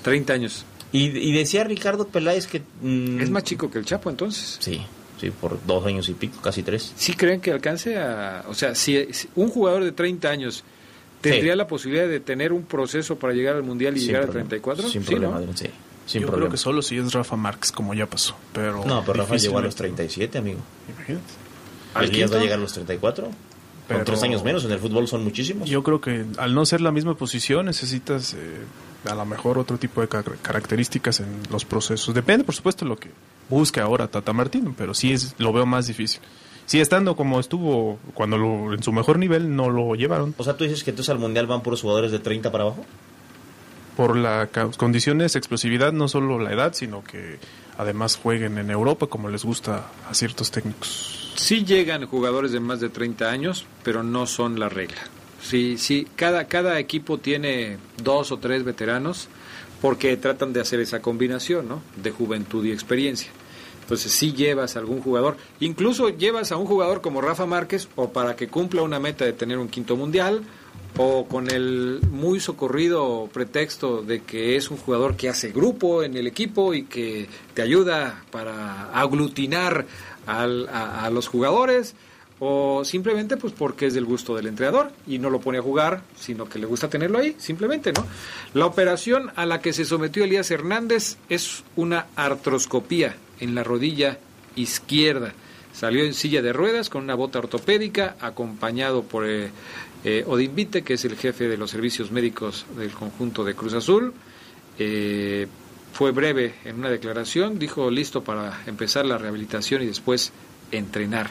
[0.02, 0.64] 30 años.
[0.92, 2.62] Y, decía Ricardo Peláez que...
[2.80, 4.56] Mm, es más chico que el Chapo entonces.
[4.61, 4.80] Sí,
[5.20, 6.92] sí, por dos años y pico, casi tres.
[6.96, 8.44] ¿Sí creen que alcance a...
[8.48, 10.64] O sea, si, un jugador de 30 años
[11.20, 14.88] tendría la posibilidad de tener un proceso para llegar al Mundial y llegar a 34?
[14.88, 15.66] Sin problema, sí.
[16.07, 18.37] Sin Yo creo que solo si es Rafa Márquez, como ya pasó.
[18.52, 20.61] Pero no, pero Rafa llegó a los 37, amigo.
[20.88, 21.24] Imagínate.
[21.94, 23.29] ¿Alguien va a llegar a los 34?
[23.88, 25.68] Con tres años menos, en el fútbol son muchísimos.
[25.68, 28.64] Yo creo que al no ser la misma posición necesitas eh,
[29.09, 32.14] a lo mejor otro tipo de características en los procesos.
[32.14, 33.11] Depende, por supuesto, de lo que
[33.48, 36.20] busque ahora Tata Martino, pero sí es, lo veo más difícil.
[36.66, 40.35] Sí, estando como estuvo cuando lo, en su mejor nivel, no lo llevaron.
[40.37, 42.85] O sea, tú dices que entonces al Mundial van puros jugadores de 30 para abajo.
[43.96, 47.38] Por las condiciones, explosividad, no solo la edad, sino que
[47.78, 51.32] además jueguen en Europa como les gusta a ciertos técnicos.
[51.37, 55.00] Sí llegan jugadores de más de 30 años, pero no son la regla.
[55.40, 59.28] Sí, sí, cada, cada equipo tiene dos o tres veteranos
[59.80, 61.82] porque tratan de hacer esa combinación, ¿no?
[62.02, 63.30] De juventud y experiencia.
[63.87, 68.09] Entonces sí llevas a algún jugador, incluso llevas a un jugador como Rafa Márquez o
[68.09, 70.42] para que cumpla una meta de tener un quinto mundial
[70.96, 76.16] o con el muy socorrido pretexto de que es un jugador que hace grupo en
[76.16, 79.87] el equipo y que te ayuda para aglutinar
[80.27, 81.94] a los jugadores
[82.38, 86.03] o simplemente pues porque es del gusto del entrenador y no lo pone a jugar,
[86.18, 88.07] sino que le gusta tenerlo ahí, simplemente, ¿no?
[88.53, 94.18] La operación a la que se sometió Elías Hernández es una artroscopía en la rodilla
[94.55, 95.33] izquierda.
[95.72, 99.51] Salió en silla de ruedas con una bota ortopédica, acompañado por eh,
[100.05, 100.25] eh
[100.85, 104.12] que es el jefe de los servicios médicos del conjunto de Cruz Azul.
[104.79, 105.46] Eh,
[105.92, 110.33] fue breve en una declaración, dijo listo para empezar la rehabilitación y después
[110.70, 111.31] entrenar.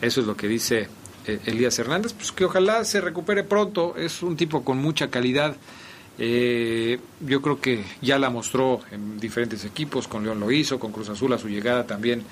[0.00, 0.88] Eso es lo que dice
[1.26, 5.56] eh, Elías Hernández, pues que ojalá se recupere pronto, es un tipo con mucha calidad.
[6.18, 10.92] Eh, yo creo que ya la mostró en diferentes equipos, con León lo hizo, con
[10.92, 12.22] Cruz Azul a su llegada también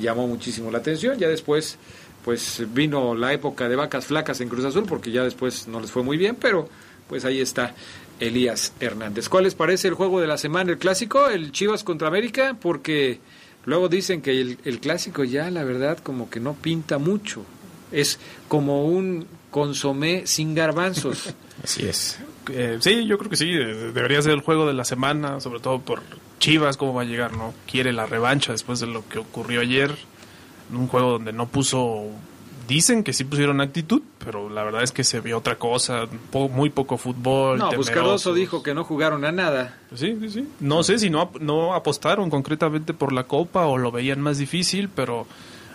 [0.00, 1.18] llamó muchísimo la atención.
[1.18, 1.78] Ya después,
[2.24, 5.90] pues vino la época de vacas flacas en Cruz Azul, porque ya después no les
[5.90, 6.68] fue muy bien, pero
[7.08, 7.74] pues ahí está
[8.20, 9.28] Elías Hernández.
[9.28, 12.56] ¿Cuál les parece el juego de la semana, el clásico, el Chivas contra América?
[12.60, 13.20] Porque
[13.68, 17.44] Luego dicen que el, clásico ya, la verdad, como que no pinta mucho.
[17.92, 21.34] Es como un consomé sin garbanzos.
[21.62, 22.18] Así es.
[22.50, 23.52] Eh, sí, yo creo que sí.
[23.52, 26.00] Debería ser el juego de la semana, sobre todo por
[26.38, 27.52] Chivas, cómo va a llegar, ¿no?
[27.70, 29.94] Quiere la revancha después de lo que ocurrió ayer.
[30.72, 32.06] Un juego donde no puso
[32.68, 36.70] dicen que sí pusieron actitud, pero la verdad es que se vio otra cosa, muy
[36.70, 37.58] poco fútbol.
[37.58, 39.78] No, pues Cardoso dijo que no jugaron a nada.
[39.94, 40.48] Sí, sí, sí.
[40.60, 44.90] No sé si no, no apostaron concretamente por la Copa o lo veían más difícil,
[44.94, 45.26] pero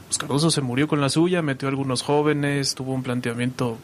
[0.05, 3.77] pues Cardoso se murió con la suya, metió a algunos jóvenes, tuvo un planteamiento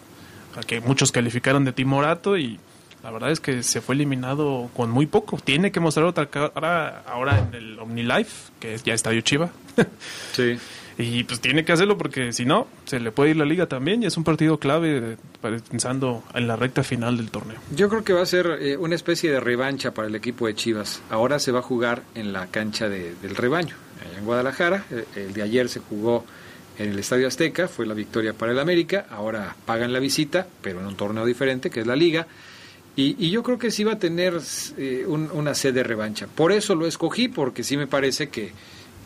[0.68, 2.60] que muchos calificaron de timorato y
[3.04, 5.38] la verdad es que se fue eliminado con muy poco.
[5.44, 9.50] Tiene que mostrar otra cara ahora en el OmniLife, que es ya Estadio Chiva.
[10.34, 10.58] sí.
[11.02, 14.04] Y pues tiene que hacerlo porque si no, se le puede ir la liga también
[14.04, 17.58] y es un partido clave pensando en la recta final del torneo.
[17.74, 20.56] Yo creo que va a ser eh, una especie de revancha para el equipo de
[20.56, 21.02] Chivas.
[21.10, 23.76] Ahora se va a jugar en la cancha del rebaño,
[24.18, 24.84] en Guadalajara.
[24.92, 26.26] El, el de ayer se jugó
[26.78, 29.06] en el Estadio Azteca, fue la victoria para el América.
[29.10, 32.28] Ahora pagan la visita, pero en un torneo diferente, que es la liga.
[32.98, 34.38] Y, yo creo que sí va a tener
[34.78, 36.28] eh, una sed de revancha.
[36.28, 38.52] Por eso lo escogí, porque sí me parece que,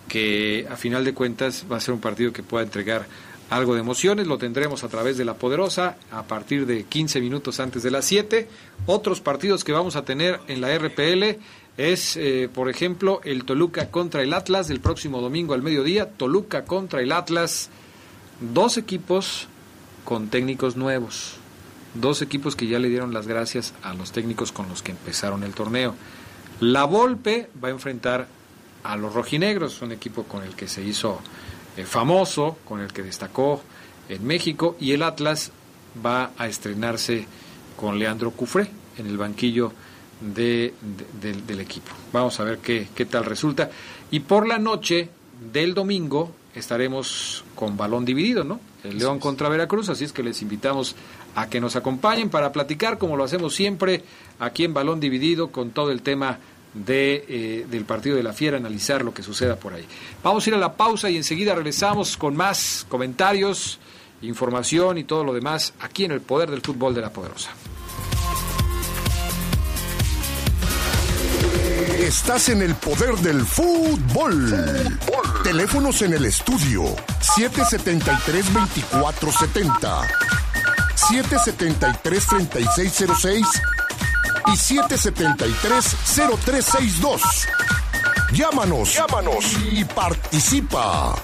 [0.07, 3.07] que a final de cuentas va a ser un partido que pueda entregar
[3.49, 4.27] algo de emociones.
[4.27, 8.05] Lo tendremos a través de la Poderosa a partir de 15 minutos antes de las
[8.05, 8.47] 7.
[8.85, 11.39] Otros partidos que vamos a tener en la RPL
[11.77, 16.09] es, eh, por ejemplo, el Toluca contra el Atlas del próximo domingo al mediodía.
[16.09, 17.69] Toluca contra el Atlas.
[18.39, 19.47] Dos equipos
[20.03, 21.37] con técnicos nuevos
[21.93, 25.43] dos equipos que ya le dieron las gracias a los técnicos con los que empezaron
[25.43, 25.95] el torneo.
[26.59, 28.27] La Volpe va a enfrentar
[28.83, 31.19] a los rojinegros, un equipo con el que se hizo
[31.77, 33.61] eh, famoso, con el que destacó
[34.09, 35.51] en México, y el Atlas
[36.05, 37.25] va a estrenarse
[37.75, 39.71] con Leandro Cufré en el banquillo
[40.21, 40.73] de,
[41.21, 41.91] del equipo.
[42.11, 43.69] Vamos a ver qué, qué tal resulta.
[44.11, 45.09] Y por la noche
[45.51, 48.59] del domingo estaremos con balón dividido, ¿no?
[48.83, 50.95] El León contra Veracruz, así es que les invitamos
[51.35, 54.03] a que nos acompañen para platicar, como lo hacemos siempre,
[54.39, 56.39] aquí en Balón Dividido, con todo el tema
[56.73, 59.85] de, eh, del partido de la Fiera, analizar lo que suceda por ahí.
[60.23, 63.79] Vamos a ir a la pausa y enseguida regresamos con más comentarios,
[64.21, 67.51] información y todo lo demás aquí en el Poder del Fútbol de la Poderosa.
[71.99, 74.53] Estás en el poder del fútbol.
[75.41, 76.83] Teléfonos en el estudio
[77.37, 80.05] 773-2470,
[80.95, 83.72] 773-3606
[84.47, 87.21] y 773-0362.
[88.33, 91.15] Llámanos, llámanos y participa.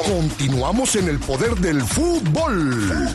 [0.06, 3.14] Continuamos en el poder del fútbol.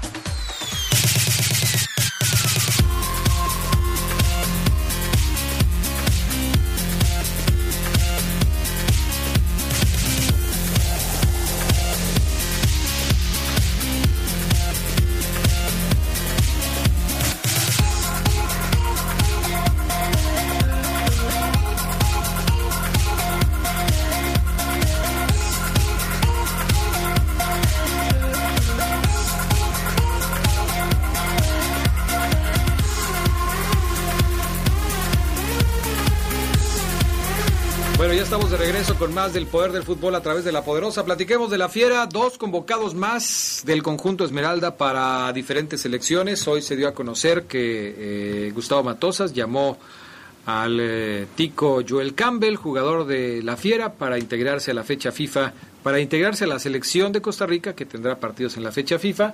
[38.97, 41.03] Con más del poder del fútbol a través de la poderosa.
[41.03, 46.47] Platiquemos de la fiera, dos convocados más del conjunto Esmeralda para diferentes selecciones.
[46.47, 49.77] Hoy se dio a conocer que eh, Gustavo Matosas llamó
[50.45, 55.51] al eh, tico Joel Campbell, jugador de la fiera, para integrarse a la fecha FIFA,
[55.83, 59.33] para integrarse a la selección de Costa Rica, que tendrá partidos en la fecha FIFA.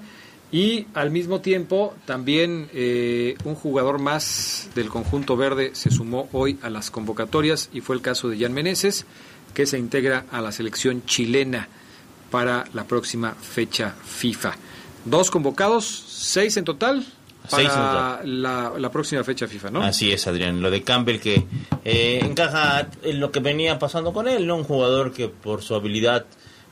[0.51, 6.57] Y al mismo tiempo, también eh, un jugador más del conjunto verde se sumó hoy
[6.61, 9.05] a las convocatorias y fue el caso de Jan Meneses
[9.53, 11.67] que se integra a la selección chilena
[12.31, 14.55] para la próxima fecha FIFA.
[15.03, 17.05] Dos convocados, seis en total
[17.49, 19.83] para La, próxima fecha FIFA, ¿no?
[19.83, 20.61] Así es, Adrián.
[20.61, 21.45] Lo de Campbell que
[21.83, 24.55] eh, encaja en lo que venía pasando con él, ¿no?
[24.55, 26.25] Un jugador que por su habilidad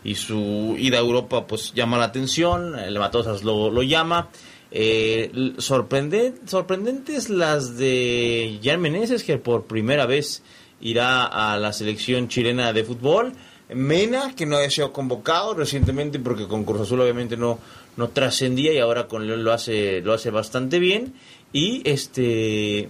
[0.06, 4.30] y su ida a Europa pues llama la atención, el Matosas lo, lo llama.
[4.72, 10.44] Eh, sorprendentes las de Jan Meneses, que por primera vez
[10.80, 13.34] irá a la selección chilena de fútbol.
[13.74, 17.58] Mena, que no ha sido convocado recientemente porque con Cruz Azul obviamente no,
[17.98, 21.14] no trascendía y ahora con León lo hace, lo hace bastante bien.
[21.52, 22.90] Y este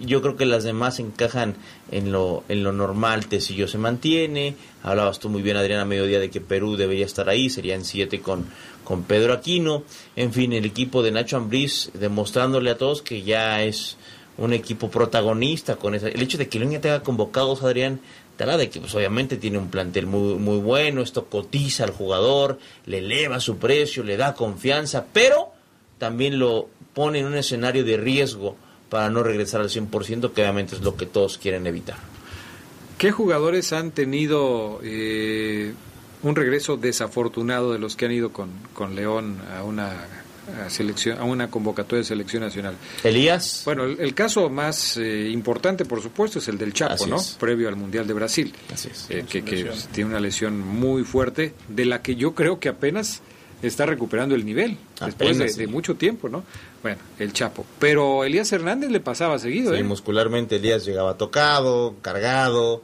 [0.00, 1.56] yo creo que las demás encajan
[1.90, 3.26] en lo, en lo normal.
[3.26, 4.56] Tecillo se mantiene.
[4.82, 7.50] Hablabas tú muy bien, Adriana, a mediodía de que Perú debería estar ahí.
[7.50, 8.46] Serían siete con,
[8.84, 9.84] con Pedro Aquino.
[10.14, 13.96] En fin, el equipo de Nacho Ambriz demostrándole a todos que ya es
[14.38, 18.00] un equipo protagonista con esa, el hecho de que León tenga convocados Adrián
[18.36, 21.90] te habla de que pues obviamente tiene un plantel muy muy bueno esto cotiza al
[21.90, 25.52] jugador le eleva su precio le da confianza pero
[25.98, 28.56] también lo pone en un escenario de riesgo
[28.88, 31.96] para no regresar al 100% que obviamente es lo que todos quieren evitar
[32.98, 35.74] ¿Qué jugadores han tenido eh,
[36.22, 39.92] un regreso desafortunado de los que han ido con, con León a una
[40.64, 42.76] a selección a una convocatoria de selección nacional?
[43.04, 43.62] Elías.
[43.64, 47.16] Bueno, el, el caso más eh, importante, por supuesto, es el del Chapo, Así ¿no?
[47.16, 47.36] es.
[47.38, 48.54] Previo al Mundial de Brasil,
[49.10, 53.22] eh, que, que tiene una lesión muy fuerte, de la que yo creo que apenas
[53.62, 56.44] está recuperando el nivel después de, mucho tiempo, ¿no?
[56.82, 57.64] Bueno, el Chapo.
[57.78, 59.84] Pero Elías Hernández le pasaba seguido, Sí, ¿eh?
[59.84, 62.82] muscularmente Elías llegaba tocado, cargado.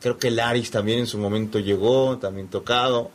[0.00, 3.10] Creo que Laris también en su momento llegó, también tocado.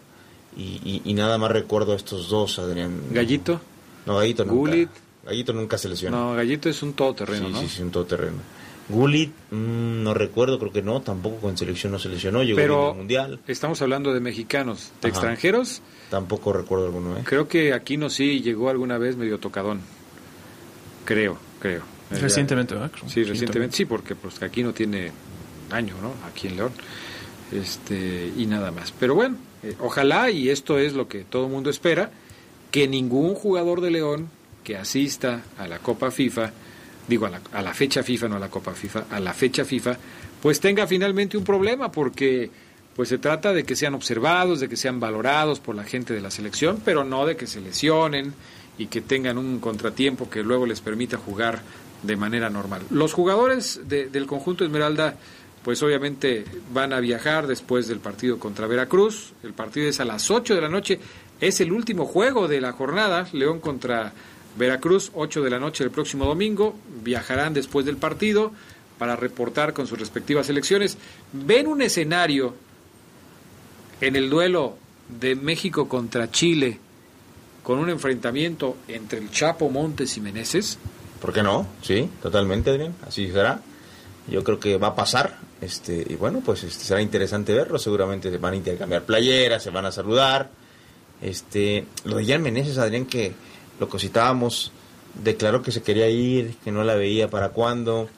[0.58, 3.02] Y, y- y nada más recuerdo a estos dos, Adrián.
[3.12, 3.60] Gallito.
[4.06, 4.56] No, Gallito nunca.
[4.72, 4.90] Gullit.
[5.26, 6.30] Gallito nunca se lesionó.
[6.32, 7.60] No, Gallito es un todoterreno, sí, ¿no?
[7.62, 8.38] Sí, sí, un todoterreno.
[8.88, 12.90] Gullit, mm, no recuerdo, creo que no, tampoco con selección no se lesionó, llegó Pero
[12.92, 13.40] al Mundial.
[13.48, 15.18] estamos hablando de mexicanos, de Ajá.
[15.18, 15.82] extranjeros.
[16.10, 17.22] Tampoco recuerdo alguno, ¿eh?
[17.26, 19.82] Creo que Aquino sí llegó alguna vez medio tocadón.
[21.04, 21.82] Creo, creo.
[22.12, 22.92] Recientemente, ¿verdad?
[23.08, 25.12] Sí, recientemente, sí, porque pues Aquino tiene
[25.72, 26.14] año, ¿no?
[26.30, 26.72] Aquí en León.
[27.52, 28.92] Este, y nada más.
[28.92, 32.12] Pero bueno, eh, ojalá, y esto es lo que todo el mundo espera,
[32.72, 34.30] que ningún jugador de León
[34.64, 36.52] que asista a la Copa FIFA,
[37.08, 39.64] digo a la, a la fecha FIFA, no a la Copa FIFA, a la fecha
[39.66, 39.98] FIFA,
[40.42, 42.50] pues tenga finalmente un problema, porque
[42.96, 46.22] pues se trata de que sean observados, de que sean valorados por la gente de
[46.22, 48.34] la selección, pero no de que se lesionen
[48.78, 51.62] y que tengan un contratiempo que luego les permita jugar
[52.04, 52.82] de manera normal.
[52.92, 55.16] Los jugadores de- del conjunto Esmeralda,
[55.64, 59.34] pues obviamente van a viajar después del partido contra Veracruz.
[59.44, 61.00] El partido es a las 8 de la noche.
[61.42, 63.28] Es el último juego de la jornada.
[63.34, 64.14] León contra
[64.58, 66.76] Veracruz, 8 de la noche el próximo domingo.
[67.04, 68.52] Viajarán después del partido
[68.98, 70.98] para reportar con sus respectivas selecciones.
[71.34, 72.56] Ven un escenario
[74.02, 74.78] en el duelo
[75.20, 76.80] de México contra Chile
[77.64, 80.78] con un enfrentamiento entre el Chapo Montes y Meneses.
[81.20, 81.68] ¿Por qué no?
[81.82, 82.94] Sí, totalmente, Adrián.
[83.08, 83.62] Así será.
[84.28, 85.40] Yo creo que va a pasar.
[85.62, 87.80] Este, y bueno, pues este, será interesante verlo.
[87.80, 90.52] Seguramente se van a intercambiar playeras, se van a saludar.
[91.22, 93.34] Este, lo de Jan Meneses, Adrián, que
[93.80, 94.72] lo que citábamos,
[95.24, 98.10] declaró que se quería ir, que no la veía para cuándo,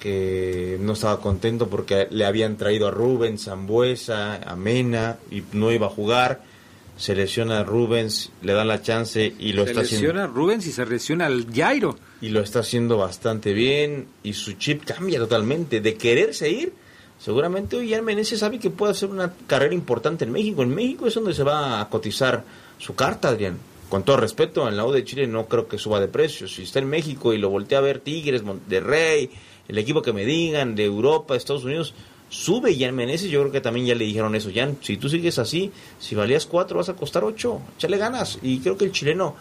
[0.00, 5.70] que no estaba contento porque le habían traído a Rubens, Zambuesa, a Mena y no
[5.70, 6.42] iba a jugar.
[6.96, 10.66] Se lesiona a Rubens, le dan la chance y lo se está haciendo lesiona Rubens
[10.66, 11.96] y se lesiona al Jairo.
[12.20, 16.72] y lo está haciendo bastante bien y su chip cambia totalmente de quererse ir
[17.18, 21.14] seguramente hoy Meneses sabe que puede hacer una carrera importante en México en México es
[21.14, 22.44] donde se va a cotizar
[22.78, 23.58] su carta Adrián
[23.92, 26.48] con todo respeto en la U de Chile no creo que suba de precio.
[26.48, 29.28] Si está en México y lo voltea a ver Tigres Monterrey
[29.68, 31.92] el equipo que me digan de Europa Estados Unidos
[32.30, 34.48] sube Jan Meneses yo creo que también ya le dijeron eso.
[34.54, 37.60] Jan si tú sigues así si valías cuatro vas a costar ocho.
[37.76, 38.38] Échale ganas.
[38.40, 39.36] Y creo que el chileno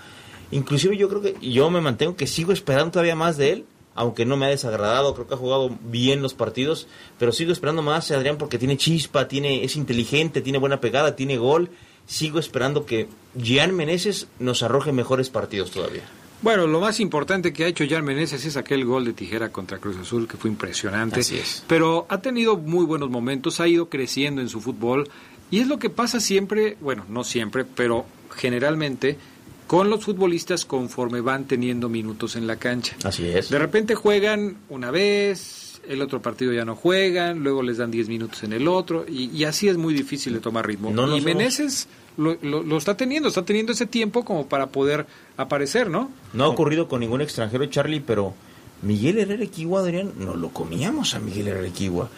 [0.51, 4.25] Inclusive yo creo que yo me mantengo que sigo esperando todavía más de él, aunque
[4.25, 6.87] no me ha desagradado, creo que ha jugado bien los partidos,
[7.17, 11.37] pero sigo esperando más Adrián porque tiene chispa, tiene es inteligente, tiene buena pegada, tiene
[11.37, 11.69] gol.
[12.11, 13.07] Sigo esperando que
[13.41, 16.03] Gian Meneses nos arroje mejores partidos todavía.
[16.41, 19.77] Bueno, lo más importante que ha hecho Jan Meneses es aquel gol de tijera contra
[19.77, 21.21] Cruz Azul, que fue impresionante.
[21.21, 21.63] Así es.
[21.67, 25.09] Pero ha tenido muy buenos momentos, ha ido creciendo en su fútbol.
[25.51, 28.05] Y es lo que pasa siempre, bueno, no siempre, pero
[28.35, 29.17] generalmente
[29.65, 32.97] con los futbolistas conforme van teniendo minutos en la cancha.
[33.05, 33.49] Así es.
[33.49, 38.09] De repente juegan una vez, el otro partido ya no juegan, luego les dan 10
[38.09, 40.91] minutos en el otro, y, y así es muy difícil de tomar ritmo.
[40.91, 41.87] No y Meneses
[42.17, 45.05] lo, lo- está teniendo, está teniendo ese tiempo como para poder
[45.37, 46.11] aparecer, ¿no?
[46.33, 48.33] No ha ocurrido con ningún extranjero, Charlie, pero
[48.81, 52.09] Miguel Herrera Equigua, Adrián, no lo comíamos a Miguel Herrera Equigua.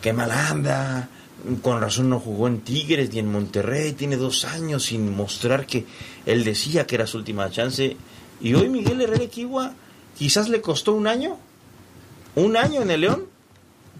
[0.00, 1.08] Qué mal anda.
[1.62, 3.92] Con razón no jugó en Tigres ni en Monterrey.
[3.92, 5.86] Tiene dos años sin mostrar que
[6.26, 7.96] él decía que era su última chance.
[8.42, 9.72] Y hoy Miguel Herrera Equigua
[10.18, 11.38] quizás le costó un año.
[12.34, 13.24] Un año en el León.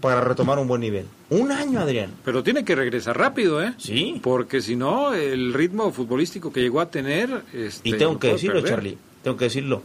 [0.01, 1.05] Para retomar un buen nivel.
[1.29, 2.11] Un año, Adrián.
[2.25, 3.73] Pero tiene que regresar rápido, ¿eh?
[3.77, 4.19] Sí.
[4.21, 7.43] Porque si no, el ritmo futbolístico que llegó a tener...
[7.53, 8.69] Este, y tengo que decirlo, perder.
[8.75, 9.81] Charlie, tengo que decirlo.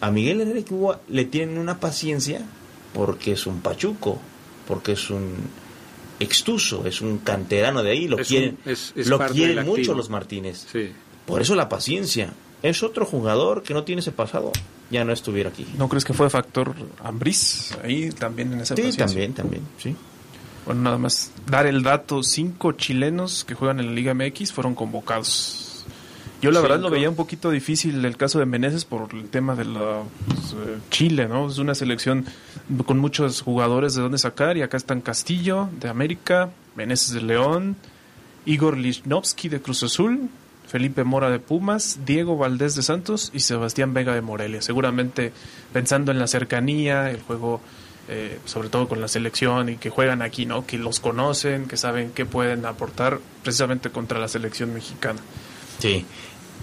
[0.00, 2.42] A Miguel Herrera Cuba le tienen una paciencia
[2.92, 4.20] porque es un pachuco,
[4.66, 5.32] porque es un
[6.20, 9.94] extuso, es un canterano de ahí, lo Es quieren, un- es- es lo quieren mucho
[9.94, 10.66] los Martínez.
[10.70, 10.90] Sí.
[11.26, 12.32] Por eso la paciencia.
[12.62, 14.50] Es otro jugador que no tiene ese pasado,
[14.90, 15.66] ya no estuviera aquí.
[15.76, 19.94] ¿No crees que fue factor Ambriz ahí también en esa Sí, también, también, sí.
[20.64, 24.74] Bueno, nada más dar el dato, cinco chilenos que juegan en la Liga MX fueron
[24.74, 25.84] convocados.
[26.40, 29.56] Yo la verdad lo veía un poquito difícil el caso de Meneses por el tema
[29.56, 31.48] de la pues, eh, Chile, ¿no?
[31.48, 32.26] Es una selección
[32.86, 37.76] con muchos jugadores de dónde sacar y acá están Castillo de América, Meneses de León,
[38.46, 40.28] Igor Lichnowsky de Cruz Azul,
[40.68, 44.60] Felipe Mora de Pumas, Diego Valdés de Santos y Sebastián Vega de Morelia.
[44.60, 45.32] Seguramente
[45.72, 47.62] pensando en la cercanía, el juego,
[48.08, 50.66] eh, sobre todo con la selección y que juegan aquí, ¿no?
[50.66, 55.20] Que los conocen, que saben qué pueden aportar precisamente contra la selección mexicana.
[55.78, 56.04] Sí.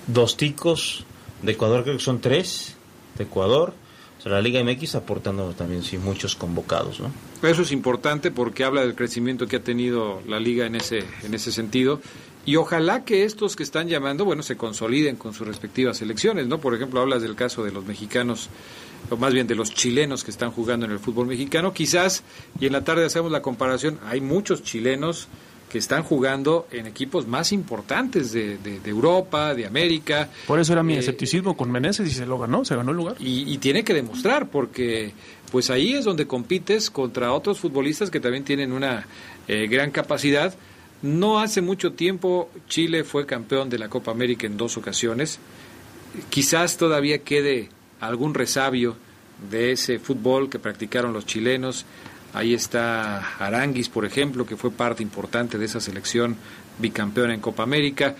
[0.05, 1.03] Dos ticos
[1.41, 2.75] de Ecuador, creo que son tres
[3.17, 3.73] de Ecuador.
[4.19, 7.11] O sea, la Liga MX aportando también, sí, muchos convocados, ¿no?
[7.41, 11.33] Eso es importante porque habla del crecimiento que ha tenido la liga en ese, en
[11.33, 12.01] ese sentido.
[12.45, 16.59] Y ojalá que estos que están llamando, bueno, se consoliden con sus respectivas selecciones, ¿no?
[16.59, 18.49] Por ejemplo, hablas del caso de los mexicanos,
[19.09, 21.73] o más bien de los chilenos que están jugando en el fútbol mexicano.
[21.73, 22.23] Quizás,
[22.59, 25.27] y en la tarde hacemos la comparación, hay muchos chilenos
[25.71, 30.29] que están jugando en equipos más importantes de, de- de Europa, de América.
[30.45, 32.97] Por eso era mi Eh, escepticismo con Meneses y se lo ganó, se ganó el
[32.97, 33.15] lugar.
[33.19, 35.13] y, y tiene que demostrar porque
[35.51, 39.07] pues ahí es donde compites contra otros futbolistas que también tienen una
[39.47, 40.53] eh, gran capacidad.
[41.05, 45.37] No hace mucho tiempo Chile fue campeón de la Copa América en dos ocasiones.
[46.31, 48.95] Quizás todavía quede algún resabio
[49.51, 51.85] de ese fútbol que practicaron los chilenos.
[52.33, 56.37] Ahí está Aranguis, por ejemplo, que fue parte importante de esa selección
[56.79, 58.15] bicampeona en Copa América.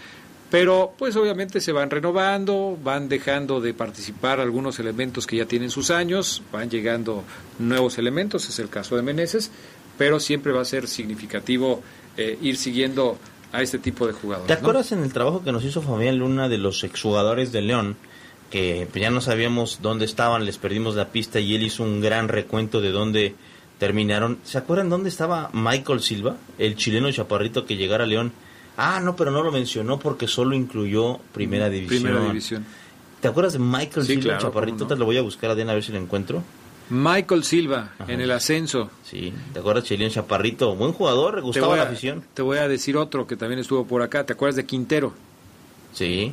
[0.51, 5.71] Pero pues obviamente se van renovando, van dejando de participar algunos elementos que ya tienen
[5.71, 7.23] sus años, van llegando
[7.57, 9.49] nuevos elementos, es el caso de Meneses,
[9.97, 11.81] pero siempre va a ser significativo
[12.18, 13.18] eh, ir siguiendo
[13.51, 14.47] a este tipo de jugadores.
[14.47, 14.59] ¿Te ¿no?
[14.59, 17.95] acuerdas en el trabajo que nos hizo Fabián Luna de los exjugadores de León?
[18.51, 22.01] Que pues, ya no sabíamos dónde estaban, les perdimos la pista y él hizo un
[22.01, 23.36] gran recuento de dónde
[23.80, 24.38] terminaron.
[24.43, 28.32] ¿Se acuerdan dónde estaba Michael Silva, el chileno chaparrito que llegara a León?
[28.78, 32.03] Ah, no, pero no lo mencionó porque solo incluyó Primera División.
[32.03, 32.66] Primera división.
[33.22, 34.80] ¿Te acuerdas de Michael Sí, Silva, claro, chaparrito?
[34.84, 34.88] no.
[34.88, 36.43] Te lo voy a buscar a Diana a ver si lo encuentro.
[36.89, 38.11] Michael Silva Ajá.
[38.11, 38.89] en el ascenso.
[39.03, 40.75] Sí, ¿te acuerdas chileno chaparrito?
[40.75, 42.23] Buen jugador, gustaba voy, la a, afición.
[42.33, 44.25] te voy a decir otro que también estuvo por acá.
[44.25, 45.13] ¿Te acuerdas de Quintero?
[45.93, 46.31] Sí,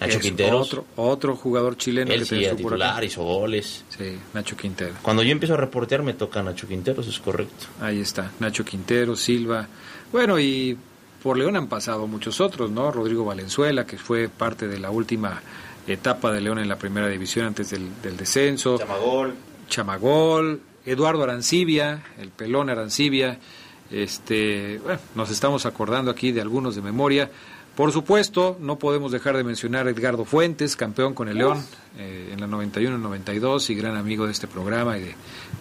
[0.00, 0.66] Nacho Es Quinteros.
[0.66, 2.84] Otro, otro jugador chileno Él que sí estuvo por acá.
[2.86, 3.84] titular, hizo goles.
[3.96, 4.94] Sí, Nacho Quintero.
[5.02, 7.66] Cuando yo empiezo a reportear me toca Nacho Quinteros, es correcto.
[7.80, 9.68] Ahí está, Nacho Quintero, Silva.
[10.12, 10.76] Bueno, y
[11.22, 12.90] por León han pasado muchos otros, ¿no?
[12.92, 15.40] Rodrigo Valenzuela, que fue parte de la última
[15.86, 18.78] etapa de León en la primera división antes del, del descenso.
[18.78, 19.34] Chamagol.
[19.68, 23.38] Chamagol, Eduardo Arancibia, el pelón Arancibia.
[23.90, 27.30] Este, bueno, nos estamos acordando aquí de algunos de memoria.
[27.76, 31.60] Por supuesto, no podemos dejar de mencionar a Edgardo Fuentes, campeón con el León
[31.98, 35.14] eh, en la 91-92 y gran amigo de este programa y de,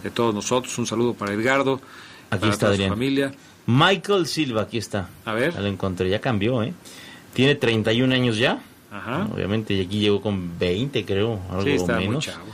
[0.04, 0.78] de todos nosotros.
[0.78, 1.82] Un saludo para Edgardo,
[2.30, 2.90] Aquí para está toda su Adrián.
[2.92, 3.34] familia.
[3.66, 5.10] Michael Silva, aquí está.
[5.26, 5.54] A ver.
[5.54, 6.74] Ya lo encontré, ya cambió, ¿eh?
[7.34, 8.62] Tiene 31 años ya.
[8.92, 9.28] Ajá.
[9.34, 12.46] Obviamente, y aquí llegó con 20, creo, algo Sí, está muy chavo.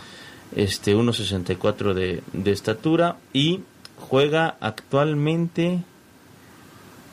[0.56, 3.62] Este, 1.64 de, de estatura y
[3.98, 5.84] juega actualmente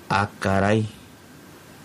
[0.08, 0.86] a caray.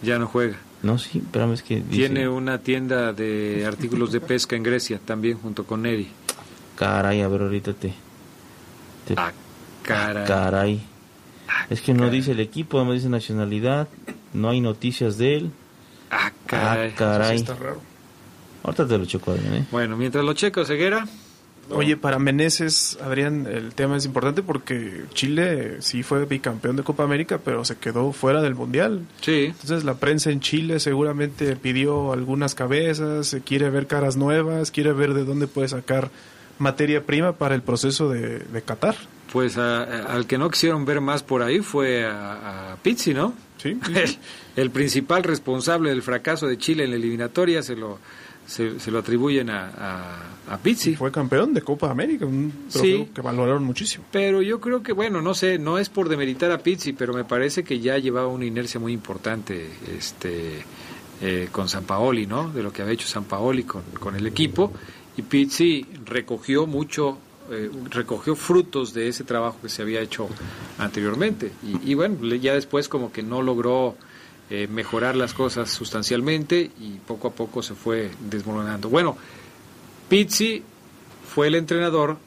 [0.01, 0.57] Ya no juega.
[0.83, 4.99] No, sí, espérame, es que dice- Tiene una tienda de artículos de pesca en Grecia
[5.03, 6.07] también junto con Neri.
[6.75, 7.93] Caray, a ver, ahorita te...
[9.05, 9.31] te- Ah,
[9.83, 10.25] caray.
[10.27, 10.81] caray.
[11.69, 13.87] Es que no dice el equipo, no dice nacionalidad,
[14.33, 15.51] no hay noticias de él.
[16.09, 16.91] Ah, caray.
[16.91, 17.35] Ah, caray.
[17.35, 17.81] Eso sí está raro.
[18.63, 19.65] Ahorita te lo checo, Adrián, ¿eh?
[19.71, 21.07] Bueno, mientras lo checo, Ceguera.
[21.69, 27.03] Oye, para Meneses, Adrián, el tema es importante porque Chile sí fue bicampeón de Copa
[27.03, 29.05] América, pero se quedó fuera del Mundial.
[29.21, 29.45] Sí.
[29.45, 35.13] Entonces la prensa en Chile seguramente pidió algunas cabezas, quiere ver caras nuevas, quiere ver
[35.13, 36.09] de dónde puede sacar
[36.59, 38.95] materia prima para el proceso de, de Qatar.
[39.31, 43.13] Pues a- a- al que no quisieron ver más por ahí fue a, a Pizzi,
[43.13, 43.33] ¿no?
[43.57, 43.79] Sí.
[43.95, 44.17] El,
[44.55, 47.99] el principal responsable del fracaso de Chile en la eliminatoria se lo,
[48.51, 49.69] se, se lo atribuyen a,
[50.47, 50.95] a, a Pizzi.
[50.95, 53.11] Fue campeón de Copa América, un trofeo Sí.
[53.15, 54.03] que valoraron muchísimo.
[54.11, 57.23] Pero yo creo que, bueno, no sé, no es por demeritar a Pizzi, pero me
[57.23, 60.63] parece que ya llevaba una inercia muy importante este,
[61.21, 62.49] eh, con San Paoli, ¿no?
[62.51, 64.73] De lo que había hecho San Paoli con, con el equipo.
[65.17, 67.17] Y Pizzi recogió mucho
[67.49, 70.29] eh, recogió frutos de ese trabajo que se había hecho
[70.77, 71.51] anteriormente.
[71.63, 73.95] Y, y bueno, ya después como que no logró
[74.53, 78.89] eh, mejorar las cosas sustancialmente y poco a poco se fue desmoronando.
[78.89, 79.15] Bueno,
[80.09, 80.61] Pizzi
[81.33, 82.17] fue el entrenador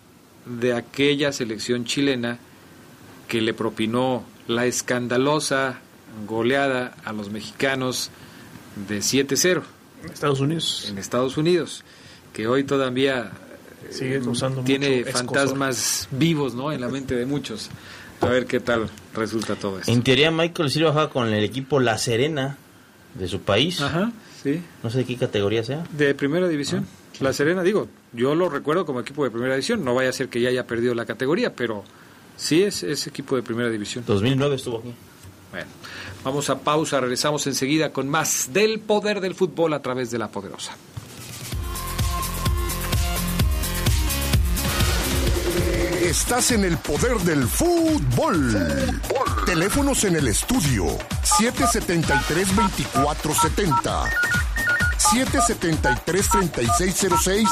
[0.46, 2.38] de aquella selección chilena
[3.28, 5.80] que le propinó la escandalosa
[6.26, 8.10] goleada a los mexicanos
[8.88, 9.62] de 7-0
[10.10, 10.86] Estados Unidos.
[10.88, 11.84] en Estados Unidos,
[12.32, 13.32] que hoy todavía
[13.86, 16.72] eh, Sigue usando tiene mucho fantasmas vivos ¿no?
[16.72, 17.68] en la mente de muchos.
[18.26, 19.90] A ver qué tal resulta todo esto.
[19.90, 22.56] En teoría, Michael Silva juega con el equipo La Serena
[23.14, 23.80] de su país.
[23.80, 24.12] Ajá,
[24.42, 24.62] sí.
[24.82, 25.84] No sé de qué categoría sea.
[25.92, 26.86] De primera división.
[27.20, 29.84] La Serena, digo, yo lo recuerdo como equipo de primera división.
[29.84, 31.84] No vaya a ser que ya haya perdido la categoría, pero
[32.36, 34.04] sí es, es equipo de primera división.
[34.06, 34.92] 2009 estuvo aquí.
[35.52, 35.68] Bueno,
[36.24, 40.28] vamos a pausa, regresamos enseguida con más del poder del fútbol a través de la
[40.28, 40.76] poderosa.
[46.14, 48.56] Estás en el poder del fútbol.
[49.46, 50.86] Teléfonos en el estudio
[51.40, 54.10] 773-2470,
[54.96, 57.48] 773-3606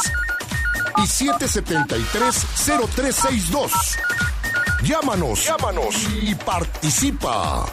[0.96, 3.72] y 773-0362.
[4.84, 7.66] Llámanos, llámanos y participa.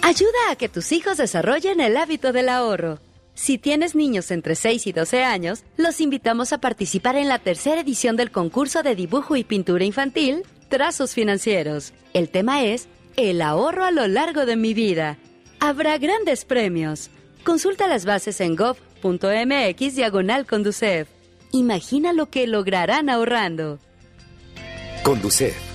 [0.00, 3.11] Ayuda a que tus hijos desarrollen el hábito del ahorro.
[3.34, 7.80] Si tienes niños entre 6 y 12 años, los invitamos a participar en la tercera
[7.80, 11.92] edición del concurso de dibujo y pintura infantil, Trazos Financieros.
[12.12, 15.18] El tema es El ahorro a lo largo de mi vida.
[15.60, 17.10] Habrá grandes premios.
[17.44, 21.08] Consulta las bases en gov.mx diagonal Conducef.
[21.52, 23.78] Imagina lo que lograrán ahorrando.
[25.02, 25.71] Conducef.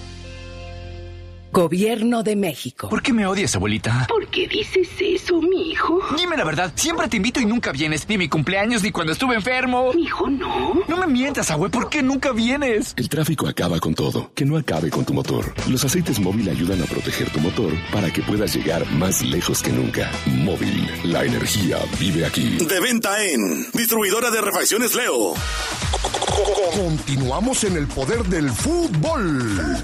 [1.57, 2.87] Gobierno de México.
[2.87, 4.05] ¿Por qué me odias, abuelita?
[4.07, 5.99] ¿Por qué dices eso, mi hijo?
[6.15, 9.33] Dime la verdad, siempre te invito y nunca vienes, ni mi cumpleaños, ni cuando estuve
[9.33, 9.91] enfermo.
[9.97, 10.83] Hijo, no.
[10.87, 12.93] No me mientas, abue, ¿por qué nunca vienes?
[12.95, 14.29] El tráfico acaba con todo.
[14.35, 15.51] Que no acabe con tu motor.
[15.67, 19.71] Los aceites móvil ayudan a proteger tu motor para que puedas llegar más lejos que
[19.71, 20.11] nunca.
[20.27, 22.57] Móvil, la energía vive aquí.
[22.57, 25.33] De venta en Distribuidora de Refacciones Leo.
[26.75, 29.83] Continuamos en el poder del fútbol.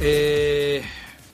[0.00, 0.82] Eh,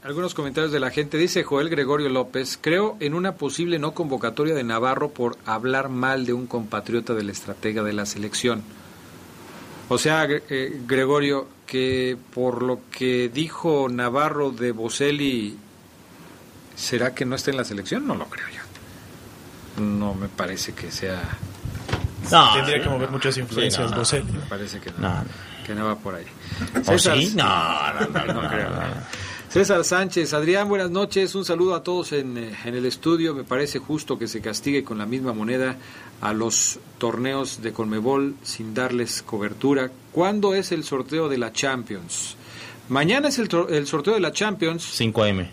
[0.03, 1.19] algunos comentarios de la gente.
[1.19, 6.27] Dice Joel Gregorio López, creo en una posible no convocatoria de Navarro por hablar mal
[6.27, 8.63] de un compatriota del estratega de la selección.
[9.89, 15.57] O sea, eh, Gregorio, que por lo que dijo Navarro de Boselli,
[16.75, 18.07] ¿será que no está en la selección?
[18.07, 19.83] No lo creo yo.
[19.83, 21.23] No me parece que sea...
[22.33, 24.33] No, Tendría que mover muchas influencias, Sí, no, Boselli.
[24.33, 25.25] Me parece que no, No, no.
[25.67, 26.25] Que no va por ahí.
[26.87, 27.33] ¿O sí?
[27.35, 28.71] No, no, no, no no, creo.
[29.49, 31.35] César Sánchez, Adrián, buenas noches.
[31.35, 33.35] Un saludo a todos en, en el estudio.
[33.35, 35.77] Me parece justo que se castigue con la misma moneda
[36.21, 39.91] a los torneos de Conmebol sin darles cobertura.
[40.13, 42.37] ¿Cuándo es el sorteo de la Champions?
[42.89, 44.85] Mañana es el, el sorteo de la Champions.
[44.85, 45.49] 5 AM.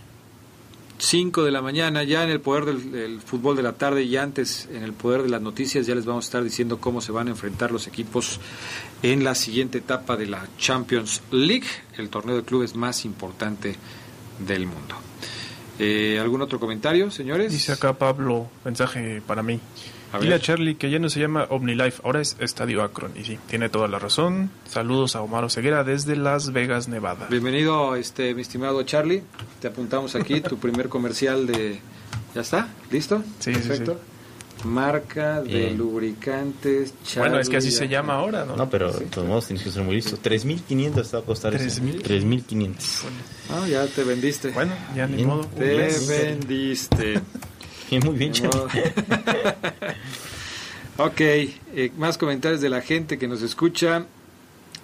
[1.04, 4.70] 5 de la mañana, ya en el poder del, fútbol de la tarde y antes
[4.72, 7.28] en el poder de las noticias, ya les vamos a estar diciendo cómo se van
[7.28, 8.40] a enfrentar los equipos
[9.02, 13.76] en la siguiente etapa de la Champions League, el torneo de clubes más importante
[14.48, 14.96] del mundo.
[15.78, 17.52] Eh, ¿Algún otro comentario, señores?
[17.52, 19.60] Dice acá Pablo, mensaje para mí.
[20.14, 20.40] A Dile a.
[20.40, 23.12] Charlie que ya no se llama OmniLife, ahora es Estadio Akron.
[23.20, 24.52] Y sí, tiene toda la razón.
[24.70, 27.28] Saludos a Omar Ceguera desde Las Vegas, Nevada.
[27.32, 29.24] Bienvenido, este, mi estimado Charlie.
[29.60, 31.80] Te apuntamos aquí tu primer comercial de...
[32.36, 32.68] ¿Ya está?
[32.92, 33.24] ¿Listo?
[33.40, 34.00] Sí, sí, Perfecto.
[34.66, 35.78] Marca de Bien.
[35.78, 37.30] lubricantes Charlie.
[37.30, 38.56] Bueno, es que así se llama ahora, ¿no?
[38.56, 40.18] No, pero de todos modos tienes que ser muy listo.
[40.18, 41.82] 3.500 está a costar eso.
[41.82, 42.04] 3,000.
[42.04, 42.76] 3.500.
[43.50, 44.52] Ah, ya te vendiste.
[44.52, 45.28] Bueno, ya ni Bien.
[45.28, 45.46] modo.
[45.58, 47.20] Te vendiste.
[47.92, 48.34] Muy bien,
[50.98, 54.06] ok, eh, más comentarios de la gente que nos escucha.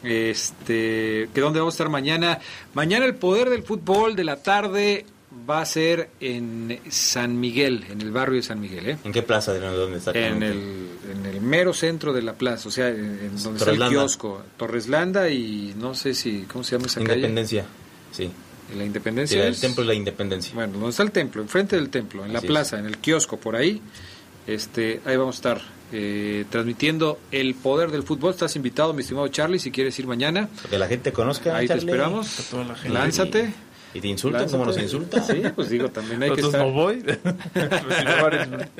[0.04, 2.40] Este, que dónde vamos a estar mañana.
[2.74, 5.06] Mañana el poder del fútbol de la tarde
[5.50, 8.98] va a ser en San Miguel, en el barrio de San Miguel, ¿eh?
[9.04, 10.12] ¿En qué plaza de dónde está?
[10.12, 13.72] En el, en el mero centro de la plaza, o sea, en, en donde está
[13.72, 14.42] el kiosco.
[14.58, 17.16] Torreslanda y no sé si, ¿cómo se llama esa calle?
[17.16, 17.66] Independencia.
[18.12, 18.32] Sí.
[18.78, 19.44] La Independencia.
[19.46, 20.54] el es- templo de la Independencia.
[20.54, 22.46] Bueno, donde está el templo, enfrente del templo, en la es.
[22.46, 23.82] plaza, en el kiosco, por ahí.
[24.48, 25.62] Este, ahí vamos a estar
[25.92, 28.32] eh, transmitiendo el poder del fútbol.
[28.32, 30.50] Estás invitado, mi estimado Charlie, si quieres ir mañana.
[30.70, 31.56] Que la gente conozca.
[31.56, 32.48] Ahí te esperamos.
[32.52, 32.98] toda la gente.
[32.98, 33.54] Lánzate.
[33.94, 35.26] Y te insultan como nos insultan.
[35.26, 36.68] Sí, pues digo, también hay que Entonces estar.
[36.68, 37.04] no voy.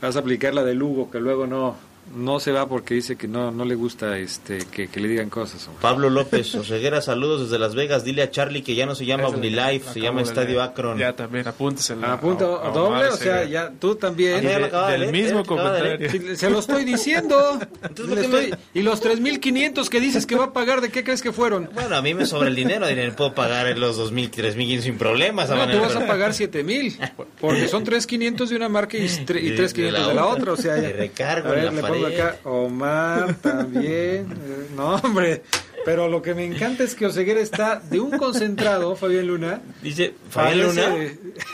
[0.00, 1.76] Vas a aplicar la de Lugo, que luego no,
[2.14, 5.30] no se va porque dice que no, no le gusta este que, que le digan
[5.30, 5.66] cosas.
[5.66, 5.80] hombre.
[5.82, 8.04] Pablo López Oseguera, saludos desde Las Vegas.
[8.04, 10.62] Dile a Charlie que ya no se llama OmniLife, se llama Estadio.
[10.62, 10.98] Akron.
[10.98, 12.06] Ya también, apúnteselo.
[12.06, 14.42] A punto A- a doble, o sea, ya tú también.
[14.42, 15.46] Ya lo acaba de Del leer, mismo leer.
[15.46, 16.36] comentario.
[16.36, 17.58] Se lo estoy diciendo.
[17.80, 20.90] ¿por Le qué estoy- me- Y los 3.500 que dices que va a pagar, ¿de
[20.90, 21.68] qué crees que fueron?
[21.74, 23.14] Bueno, a mí me sobra el dinero, dinero.
[23.16, 25.48] puedo pagar los 2.000, 3.000 sin problemas.
[25.50, 26.96] No, tú vas a pagar 7.000,
[27.40, 30.26] porque son 3.500 de una marca y, tre- y De- 3.500 de la de la
[30.26, 30.42] otra.
[30.42, 30.52] otra.
[30.52, 30.88] O sea, ya.
[30.90, 31.70] Recargo A en ver, la
[32.06, 34.26] acá, Omar también.
[34.44, 35.42] Eh, No, hombre.
[35.84, 39.60] Pero lo que me encanta es que Oseguera está de un concentrado, Fabián Luna.
[39.82, 40.82] Dice, Fabián Luna.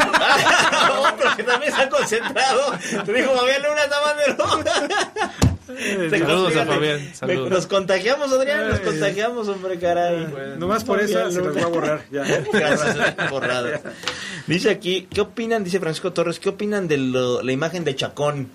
[0.00, 2.60] No, pero que también está concentrado.
[3.04, 4.46] Te dijo Fabián Luna, Tabanero.
[6.10, 7.50] Saludos a Fabián, saludos.
[7.50, 10.26] Nos contagiamos, Adrián, nos contagiamos, hombre, caray.
[10.58, 12.02] Nomás por eso se los voy a borrar.
[12.10, 12.24] Ya.
[13.30, 13.68] Borrado.
[14.46, 15.64] Dice aquí, ¿qué opinan?
[15.64, 18.48] Dice Francisco Torres, ¿qué opinan de lo- la imagen de Chacón?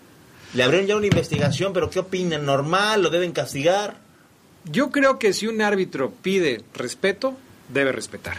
[0.55, 2.45] Le abrieron ya una investigación, pero ¿qué opinan?
[2.45, 3.03] ¿Normal?
[3.03, 3.97] ¿Lo deben castigar?
[4.63, 7.35] Yo creo que si un árbitro pide respeto,
[7.67, 8.37] debe respetar.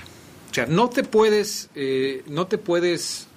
[0.51, 3.29] O sea, no te puedes, eh, no te puedes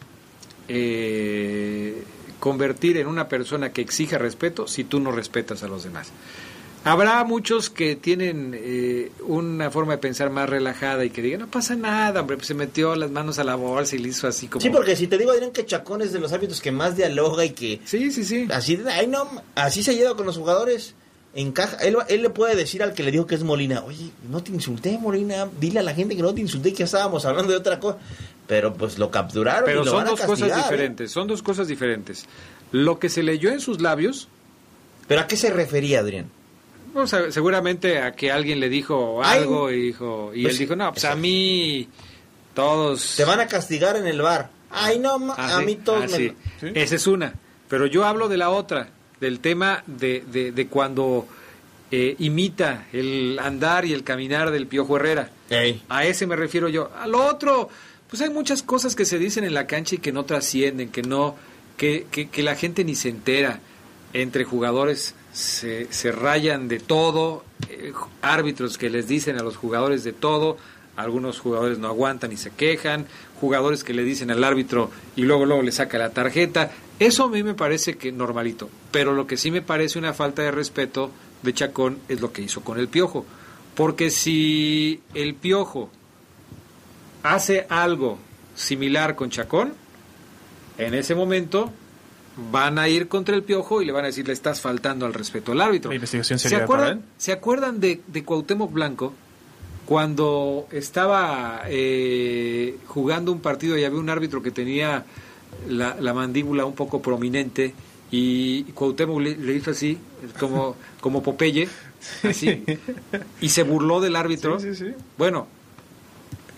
[0.70, 2.04] eh,
[2.40, 6.14] convertir en una persona que exija respeto si tú no respetas a los demás.
[6.90, 11.48] Habrá muchos que tienen eh, una forma de pensar más relajada y que digan, no
[11.48, 14.48] pasa nada, hombre, pues se metió las manos a la bolsa y le hizo así
[14.48, 14.60] como...
[14.60, 17.46] Sí, porque si te digo, Adrián, que Chacón es de los árbitros que más dialoga
[17.46, 17.80] y que...
[17.86, 18.48] Sí, sí, sí.
[18.52, 20.96] Así, ay, no, así se lleva con los jugadores.
[21.36, 24.42] Encaja, él, él le puede decir al que le dijo que es Molina, oye, no
[24.42, 27.60] te insulté, Molina, dile a la gente que no te insulté, que estábamos hablando de
[27.60, 28.00] otra cosa.
[28.48, 30.64] Pero pues lo capturaron Pero y lo son van a dos castigar, cosas ¿eh?
[30.64, 32.26] diferentes, son dos cosas diferentes.
[32.72, 34.28] Lo que se leyó en sus labios
[35.10, 36.30] ¿Pero a qué se refería, Adrián?
[37.30, 40.92] Seguramente a que alguien le dijo Ay, algo y dijo y pues, él dijo, "No,
[40.92, 41.88] pues a mí
[42.54, 44.50] todos Te van a castigar en el bar.
[44.72, 46.18] Ay, no, ma- Ah, a sí, mí todos ah, me...
[46.18, 46.34] sí.
[46.76, 47.34] Esa es una.
[47.68, 51.28] Pero yo hablo de la otra, del tema de, de, de cuando
[51.92, 55.30] eh, imita el andar y el caminar del Piojo Herrera.
[55.50, 55.82] Ey.
[55.90, 56.92] A ese me refiero yo.
[57.00, 57.70] A lo otro,
[58.10, 61.02] pues hay muchas cosas que se dicen en la cancha y que no trascienden, que
[61.04, 61.36] no,
[61.78, 63.60] que, que, que la gente ni se entera.
[64.14, 70.04] Entre jugadores se, se rayan de todo, eh, árbitros que les dicen a los jugadores
[70.04, 70.58] de todo,
[70.96, 73.06] algunos jugadores no aguantan y se quejan,
[73.40, 76.72] jugadores que le dicen al árbitro y luego luego le saca la tarjeta.
[77.00, 80.42] Eso a mí me parece que normalito, pero lo que sí me parece una falta
[80.42, 83.26] de respeto de Chacón es lo que hizo con el Piojo,
[83.76, 85.90] porque si el Piojo
[87.24, 88.20] hace algo
[88.56, 89.74] similar con Chacón,
[90.78, 91.72] en ese momento
[92.52, 95.14] van a ir contra el Piojo y le van a decir le estás faltando al
[95.14, 95.92] respeto al árbitro.
[95.92, 97.06] La investigación ¿Se sería acuerdan, para él.
[97.18, 99.14] ¿Se acuerdan de, de Cuauhtémoc Blanco
[99.86, 105.06] cuando estaba eh, jugando un partido y había un árbitro que tenía
[105.68, 107.74] la, la mandíbula un poco prominente
[108.12, 109.98] y Cuauhtémoc le, le hizo así,
[110.40, 111.68] como, como Popeye,
[112.24, 112.64] así,
[113.42, 114.60] y se burló del árbitro?
[114.60, 114.94] Sí, sí, sí.
[115.18, 115.48] Bueno,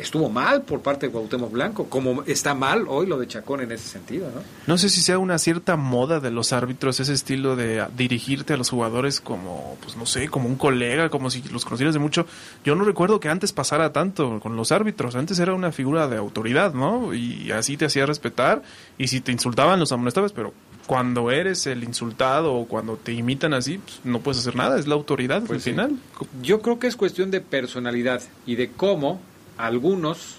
[0.01, 3.71] estuvo mal por parte de Cuauhtémoc Blanco, como está mal hoy lo de Chacón en
[3.71, 4.41] ese sentido, ¿no?
[4.67, 8.57] No sé si sea una cierta moda de los árbitros ese estilo de dirigirte a
[8.57, 12.25] los jugadores como, pues no sé, como un colega, como si los conocieras de mucho.
[12.63, 15.15] Yo no recuerdo que antes pasara tanto con los árbitros.
[15.15, 17.13] Antes era una figura de autoridad, ¿no?
[17.13, 18.61] Y así te hacía respetar.
[18.97, 20.53] Y si te insultaban, los amonestabas, pero
[20.87, 24.77] cuando eres el insultado o cuando te imitan así, pues, no puedes hacer nada.
[24.79, 25.69] Es la autoridad Pues al sí.
[25.71, 25.95] final.
[26.41, 29.21] Yo creo que es cuestión de personalidad y de cómo
[29.65, 30.37] algunos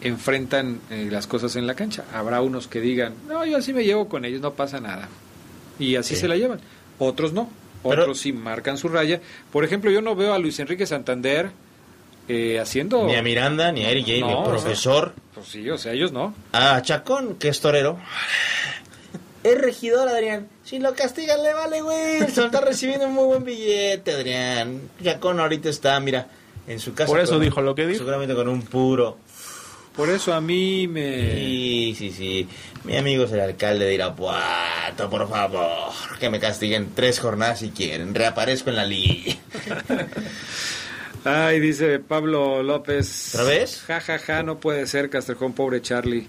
[0.00, 2.04] enfrentan eh, las cosas en la cancha.
[2.12, 5.08] Habrá unos que digan, no, yo así me llevo con ellos, no pasa nada.
[5.78, 6.22] Y así Sí.
[6.22, 6.60] se la llevan.
[6.98, 7.48] Otros no.
[7.82, 9.20] Pero- Otros sí marcan su raya.
[9.52, 11.50] Por ejemplo, yo no veo a Luis Enrique Santander
[12.28, 13.04] eh, haciendo...
[13.06, 15.14] Ni a Miranda, ni a Eric J, ni No, al o sea, profesor.
[15.34, 16.34] Pues sí, o sea, ellos no.
[16.52, 17.98] A Chacón, que es torero.
[19.44, 20.46] Es regidor, Adrián.
[20.62, 22.20] Si lo castigan, le vale, güey.
[22.30, 24.82] Se está recibiendo un muy buen billete, Adrián.
[25.02, 26.28] Chacón ahorita está, mira,
[26.66, 27.06] en su casa.
[27.10, 27.98] Por eso con- dijo lo que dijo.
[27.98, 29.18] Seguramente con un puro.
[29.96, 31.34] Por eso a mí me...
[31.34, 32.48] Sí, sí, sí.
[32.84, 35.92] Mi amigo es el alcalde de Irapuato, por favor.
[36.18, 38.14] Que me castiguen tres jornadas si quieren.
[38.14, 39.34] Reaparezco en la liga.
[41.24, 43.34] Ay, dice Pablo López.
[43.34, 43.82] ¿Otra vez?
[43.86, 46.26] Ja, ja, ja, no puede ser, Castrejón, pobre Charlie.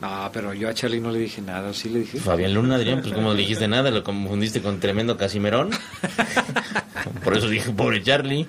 [0.00, 2.18] No, pero yo a Charlie no le dije nada, sí le dije.
[2.20, 5.70] Fabián Luna, Adrián, pues como le dijiste nada, lo confundiste con tremendo Casimerón.
[7.24, 8.46] Por eso dije, pobre Charlie.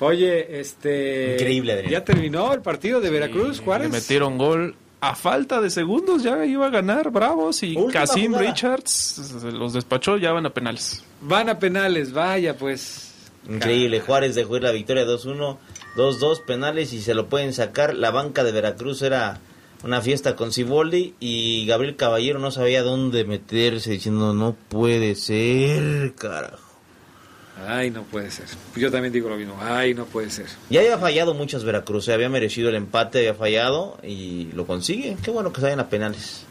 [0.00, 1.34] Oye, este.
[1.34, 1.90] Increíble, Adrián.
[1.90, 3.90] Ya terminó el partido de Veracruz, Juárez.
[3.90, 8.34] metieron gol a falta de segundos, ya iba a ganar Bravos y Casim.
[8.34, 11.04] Richards los despachó, ya van a penales.
[11.20, 13.04] Van a penales, vaya pues.
[13.48, 15.56] Increíble, Juárez dejó ir la victoria 2-1,
[15.96, 17.94] 2-2 penales y se lo pueden sacar.
[17.94, 19.40] La banca de Veracruz era
[19.84, 26.14] una fiesta con Ciboldi y Gabriel Caballero no sabía dónde meterse diciendo no puede ser,
[26.14, 26.67] carajo.
[27.66, 28.46] Ay, no puede ser.
[28.76, 29.56] Yo también digo lo mismo.
[29.60, 30.46] Ay, no puede ser.
[30.70, 35.16] Ya había fallado muchas Veracruz, eh, había merecido el empate, había fallado y lo consigue.
[35.22, 36.44] Qué bueno que se vayan a penales.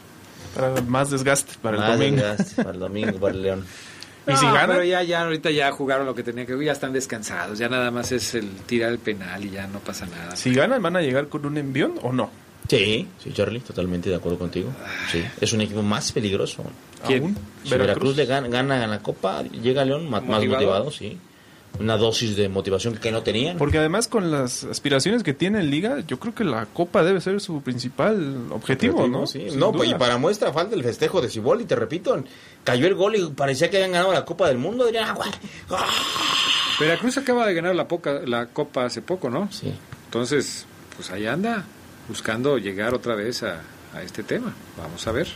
[0.54, 2.22] Para más desgaste para Más el domingo.
[2.22, 3.64] desgaste para el domingo, para el León.
[4.26, 4.70] ¿Y si No, ganan?
[4.76, 7.58] Pero ya, ya, ahorita ya jugaron lo que tenían que ya están descansados.
[7.58, 10.36] Ya nada más es el tirar el penal y ya no pasa nada.
[10.36, 12.30] Si ganan, ¿van a llegar con un envión o no?
[12.68, 14.70] Sí, sí, Charlie, totalmente de acuerdo contigo.
[15.10, 16.64] Sí, es un equipo más peligroso.
[17.06, 17.36] ¿Quién?
[17.64, 20.54] Si Veracruz, le gana, gana la Copa, llega León más ¿Motivado?
[20.54, 21.18] motivado, sí.
[21.80, 23.56] Una dosis de motivación que no tenían.
[23.56, 27.20] Porque además con las aspiraciones que tiene en Liga, yo creo que la Copa debe
[27.20, 29.26] ser su principal objetivo, ¿no?
[29.26, 29.46] Sí.
[29.54, 29.78] No, duda.
[29.78, 32.22] pues y para muestra falta el festejo de Ciboli, te repito.
[32.64, 34.84] Cayó el gol y parecía que habían ganado la Copa del Mundo.
[34.84, 35.30] Adrián Aguad.
[36.80, 39.50] Veracruz acaba de ganar la, poca, la Copa hace poco, ¿no?
[39.52, 39.72] Sí.
[40.06, 40.66] Entonces,
[40.96, 41.64] pues ahí anda,
[42.08, 43.60] buscando llegar otra vez a,
[43.94, 44.54] a este tema.
[44.76, 45.28] Vamos a ver.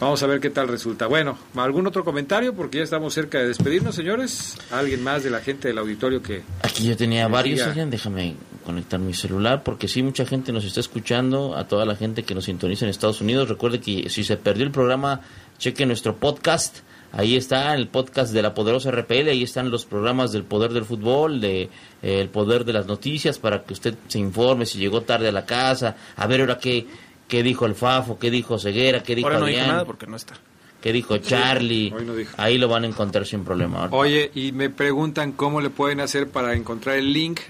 [0.00, 1.06] Vamos a ver qué tal resulta.
[1.06, 2.54] Bueno, ¿algún otro comentario?
[2.54, 4.56] Porque ya estamos cerca de despedirnos, señores.
[4.70, 6.42] ¿Alguien más de la gente del auditorio que...
[6.62, 8.34] Aquí yo tenía varios, déjame
[8.64, 12.34] conectar mi celular porque sí, mucha gente nos está escuchando, a toda la gente que
[12.34, 13.50] nos sintoniza en Estados Unidos.
[13.50, 15.20] Recuerde que si se perdió el programa,
[15.58, 16.78] cheque nuestro podcast.
[17.12, 20.84] Ahí está el podcast de la poderosa RPL, ahí están los programas del poder del
[20.84, 21.68] fútbol, de eh,
[22.02, 25.44] el poder de las noticias, para que usted se informe si llegó tarde a la
[25.44, 26.86] casa, a ver ahora qué,
[27.26, 30.06] qué dijo el Fafo, qué dijo Ceguera, qué dijo Ahora no dijo Adrián, nada porque
[30.06, 30.34] no está.
[30.80, 31.92] qué dijo Charlie.
[31.92, 32.32] hoy no dijo.
[32.36, 33.88] Ahí lo van a encontrar sin problema.
[33.90, 37.40] Oye, y me preguntan cómo le pueden hacer para encontrar el link.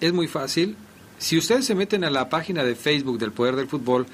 [0.00, 0.76] Es muy fácil.
[1.18, 4.06] Si ustedes se meten a la página de Facebook del Poder del Fútbol,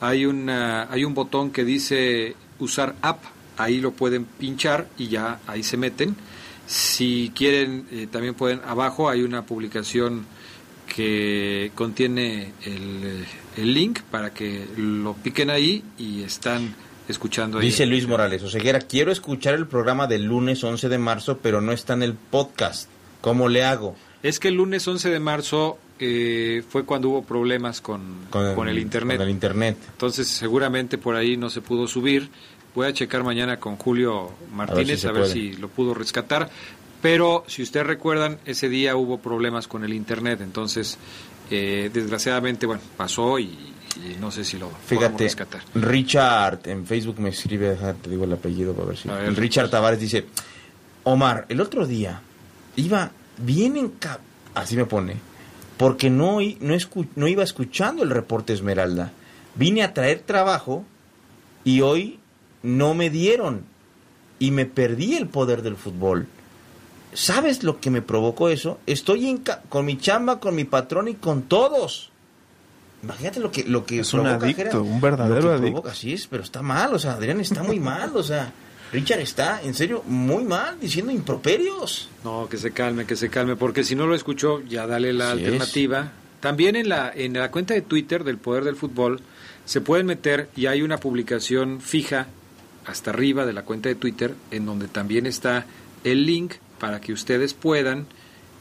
[0.00, 3.22] hay, una, hay un botón que dice usar app.
[3.56, 6.16] Ahí lo pueden pinchar y ya ahí se meten.
[6.66, 10.26] Si quieren, eh, también pueden, abajo hay una publicación
[10.94, 13.24] que contiene el, eh,
[13.56, 16.74] el link para que lo piquen ahí y están
[17.08, 17.66] escuchando ahí.
[17.66, 21.72] Dice Luis Morales, Oseguera, quiero escuchar el programa del lunes 11 de marzo, pero no
[21.72, 22.88] está en el podcast.
[23.20, 23.96] ¿Cómo le hago?
[24.22, 28.78] Es que el lunes 11 de marzo eh, fue cuando hubo problemas con, con, el
[28.78, 29.18] internet.
[29.18, 29.76] Con el internet.
[29.92, 32.28] Entonces seguramente por ahí no se pudo subir.
[32.76, 36.48] Voy a checar mañana con Julio Martínez a ver si, lo pudo rescatar.
[37.02, 40.40] Pero si ustedes recuerdan, ese día hubo problemas con el internet.
[40.42, 40.98] Entonces,
[41.50, 45.62] eh, desgraciadamente, bueno, pasó y, y no sé si lo podemos Fíjate, rescatar.
[45.74, 49.08] Richard en Facebook me escribe, deja, te digo el apellido para ver si.
[49.08, 50.26] A ver, el Richard Tavares dice,
[51.04, 52.20] Omar, el otro día
[52.76, 54.20] iba bien en cap-
[54.54, 55.16] así me pone,
[55.76, 59.12] porque no, no, escu- no iba escuchando el reporte Esmeralda.
[59.54, 60.84] Vine a traer trabajo
[61.64, 62.18] y hoy
[62.66, 63.62] no me dieron
[64.38, 66.26] y me perdí el poder del fútbol.
[67.14, 68.78] ¿Sabes lo que me provocó eso?
[68.86, 72.10] Estoy en ca- con mi chamba, con mi patrón y con todos.
[73.02, 74.80] Imagínate lo que lo que Es un provoca, adicto, Jera.
[74.80, 75.66] un verdadero adicto.
[75.82, 78.52] provoca, sí es, pero está mal, o sea, Adrián está muy mal, o sea,
[78.92, 82.08] Richard está, en serio, muy mal, diciendo improperios.
[82.24, 85.30] No, que se calme, que se calme, porque si no lo escuchó, ya dale la
[85.32, 85.46] Así es.
[85.46, 86.12] alternativa.
[86.40, 89.20] También en la, en la cuenta de Twitter del Poder del Fútbol
[89.64, 92.26] se pueden meter y hay una publicación fija
[92.86, 95.66] hasta arriba de la cuenta de Twitter en donde también está
[96.04, 98.06] el link para que ustedes puedan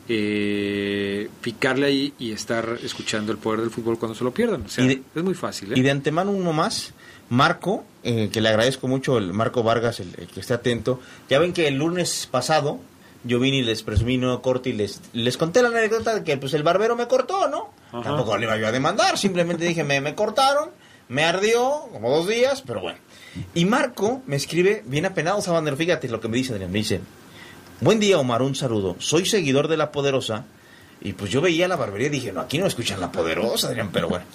[0.07, 4.61] eh, picarle ahí y estar escuchando el Poder del Fútbol cuando se lo pierdan.
[4.63, 5.71] O sea, de- es muy fácil.
[5.73, 5.79] ¿eh?
[5.79, 6.93] Y de antemano uno más,
[7.29, 10.99] Marco, eh, que le agradezco mucho, el Marco Vargas, el, el que esté atento.
[11.29, 12.79] Ya ven que el lunes pasado
[13.23, 16.37] yo vine y les presumí nuevo corte y les, les conté la anécdota de que
[16.37, 17.69] pues el barbero me cortó, ¿no?
[17.91, 18.03] Ajá.
[18.03, 20.69] Tampoco le iba yo a demandar, simplemente dije, me, me cortaron,
[21.09, 22.99] me ardió como dos días, pero bueno.
[23.53, 27.01] Y Marco me escribe, bien apenado, Sabander, fíjate lo que me dice Adrián, me dice,
[27.81, 30.45] buen día Omar, un saludo, soy seguidor de La Poderosa,
[31.01, 33.91] y pues yo veía la barbería y dije, no, aquí no escuchan La Poderosa, Adrián,
[33.91, 34.25] pero bueno.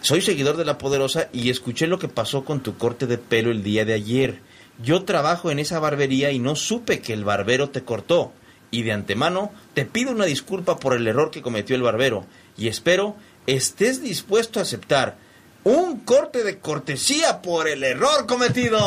[0.00, 3.50] Soy seguidor de La Poderosa y escuché lo que pasó con tu corte de pelo
[3.50, 4.40] el día de ayer.
[4.82, 8.32] Yo trabajo en esa barbería y no supe que el barbero te cortó.
[8.70, 12.26] Y de antemano te pido una disculpa por el error que cometió el barbero.
[12.58, 15.16] Y espero estés dispuesto a aceptar
[15.64, 18.78] un corte de cortesía por el error cometido.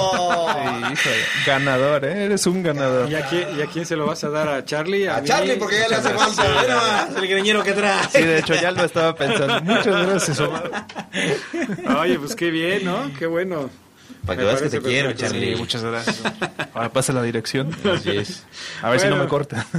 [0.95, 1.09] Sí,
[1.45, 2.25] ganador, ¿eh?
[2.25, 3.09] eres un ganador.
[3.09, 4.47] ¿Y a, quién, y a quién se lo vas a dar?
[4.47, 5.07] ¿A Charlie?
[5.07, 5.23] A?
[5.23, 6.43] Charlie, porque ya le hace falta.
[6.61, 8.07] Mira el greñero que trae.
[8.11, 9.61] Sí, de hecho ya lo estaba pensando.
[9.61, 10.85] Muchas gracias, Omar.
[11.99, 13.11] Oye, pues qué bien, ¿no?
[13.17, 13.69] Qué bueno.
[14.27, 15.13] Para que veas que te quiero.
[15.13, 15.53] Charlie.
[15.55, 16.21] Sí, muchas gracias.
[16.75, 17.71] Ahora pasa la dirección.
[17.91, 18.43] Así es.
[18.83, 19.65] A ver si no me corta.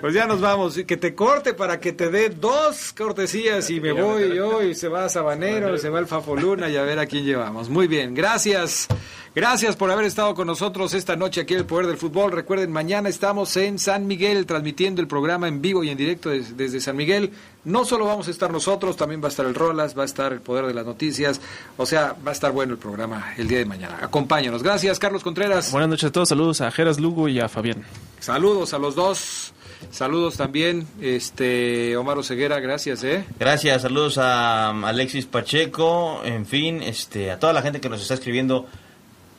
[0.00, 0.76] Pues ya nos vamos.
[0.76, 4.74] Y Que te corte para que te dé dos cortesías y me voy yo y
[4.74, 7.68] se va a Sabanero, se va el Fafoluna y a ver a quién llevamos.
[7.70, 8.88] Muy bien, gracias.
[9.34, 12.30] Gracias por haber estado con nosotros esta noche aquí en El Poder del Fútbol.
[12.30, 16.56] Recuerden, mañana estamos en San Miguel transmitiendo el programa en vivo y en directo des-
[16.56, 17.32] desde San Miguel.
[17.64, 20.32] No solo vamos a estar nosotros, también va a estar el Rolas, va a estar
[20.32, 21.40] el Poder de las Noticias.
[21.76, 23.98] O sea, va a estar bueno el programa el día de mañana.
[24.02, 24.62] Acompáñanos.
[24.62, 25.70] Gracias, Carlos Contreras.
[25.72, 26.28] Buenas noches a todos.
[26.28, 27.84] Saludos a Geras Lugo y a Fabián.
[28.20, 29.54] Saludos a los dos.
[29.90, 33.24] Saludos también, este Omar Ceguera, gracias, eh.
[33.38, 38.00] Gracias, saludos a um, Alexis Pacheco, en fin, este, a toda la gente que nos
[38.00, 38.66] está escribiendo.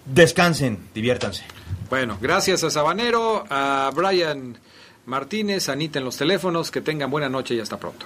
[0.05, 1.43] Descansen, diviértanse.
[1.89, 4.57] Bueno, gracias a Sabanero, a Brian
[5.05, 8.05] Martínez, a Anita en los teléfonos, que tengan buena noche y hasta pronto.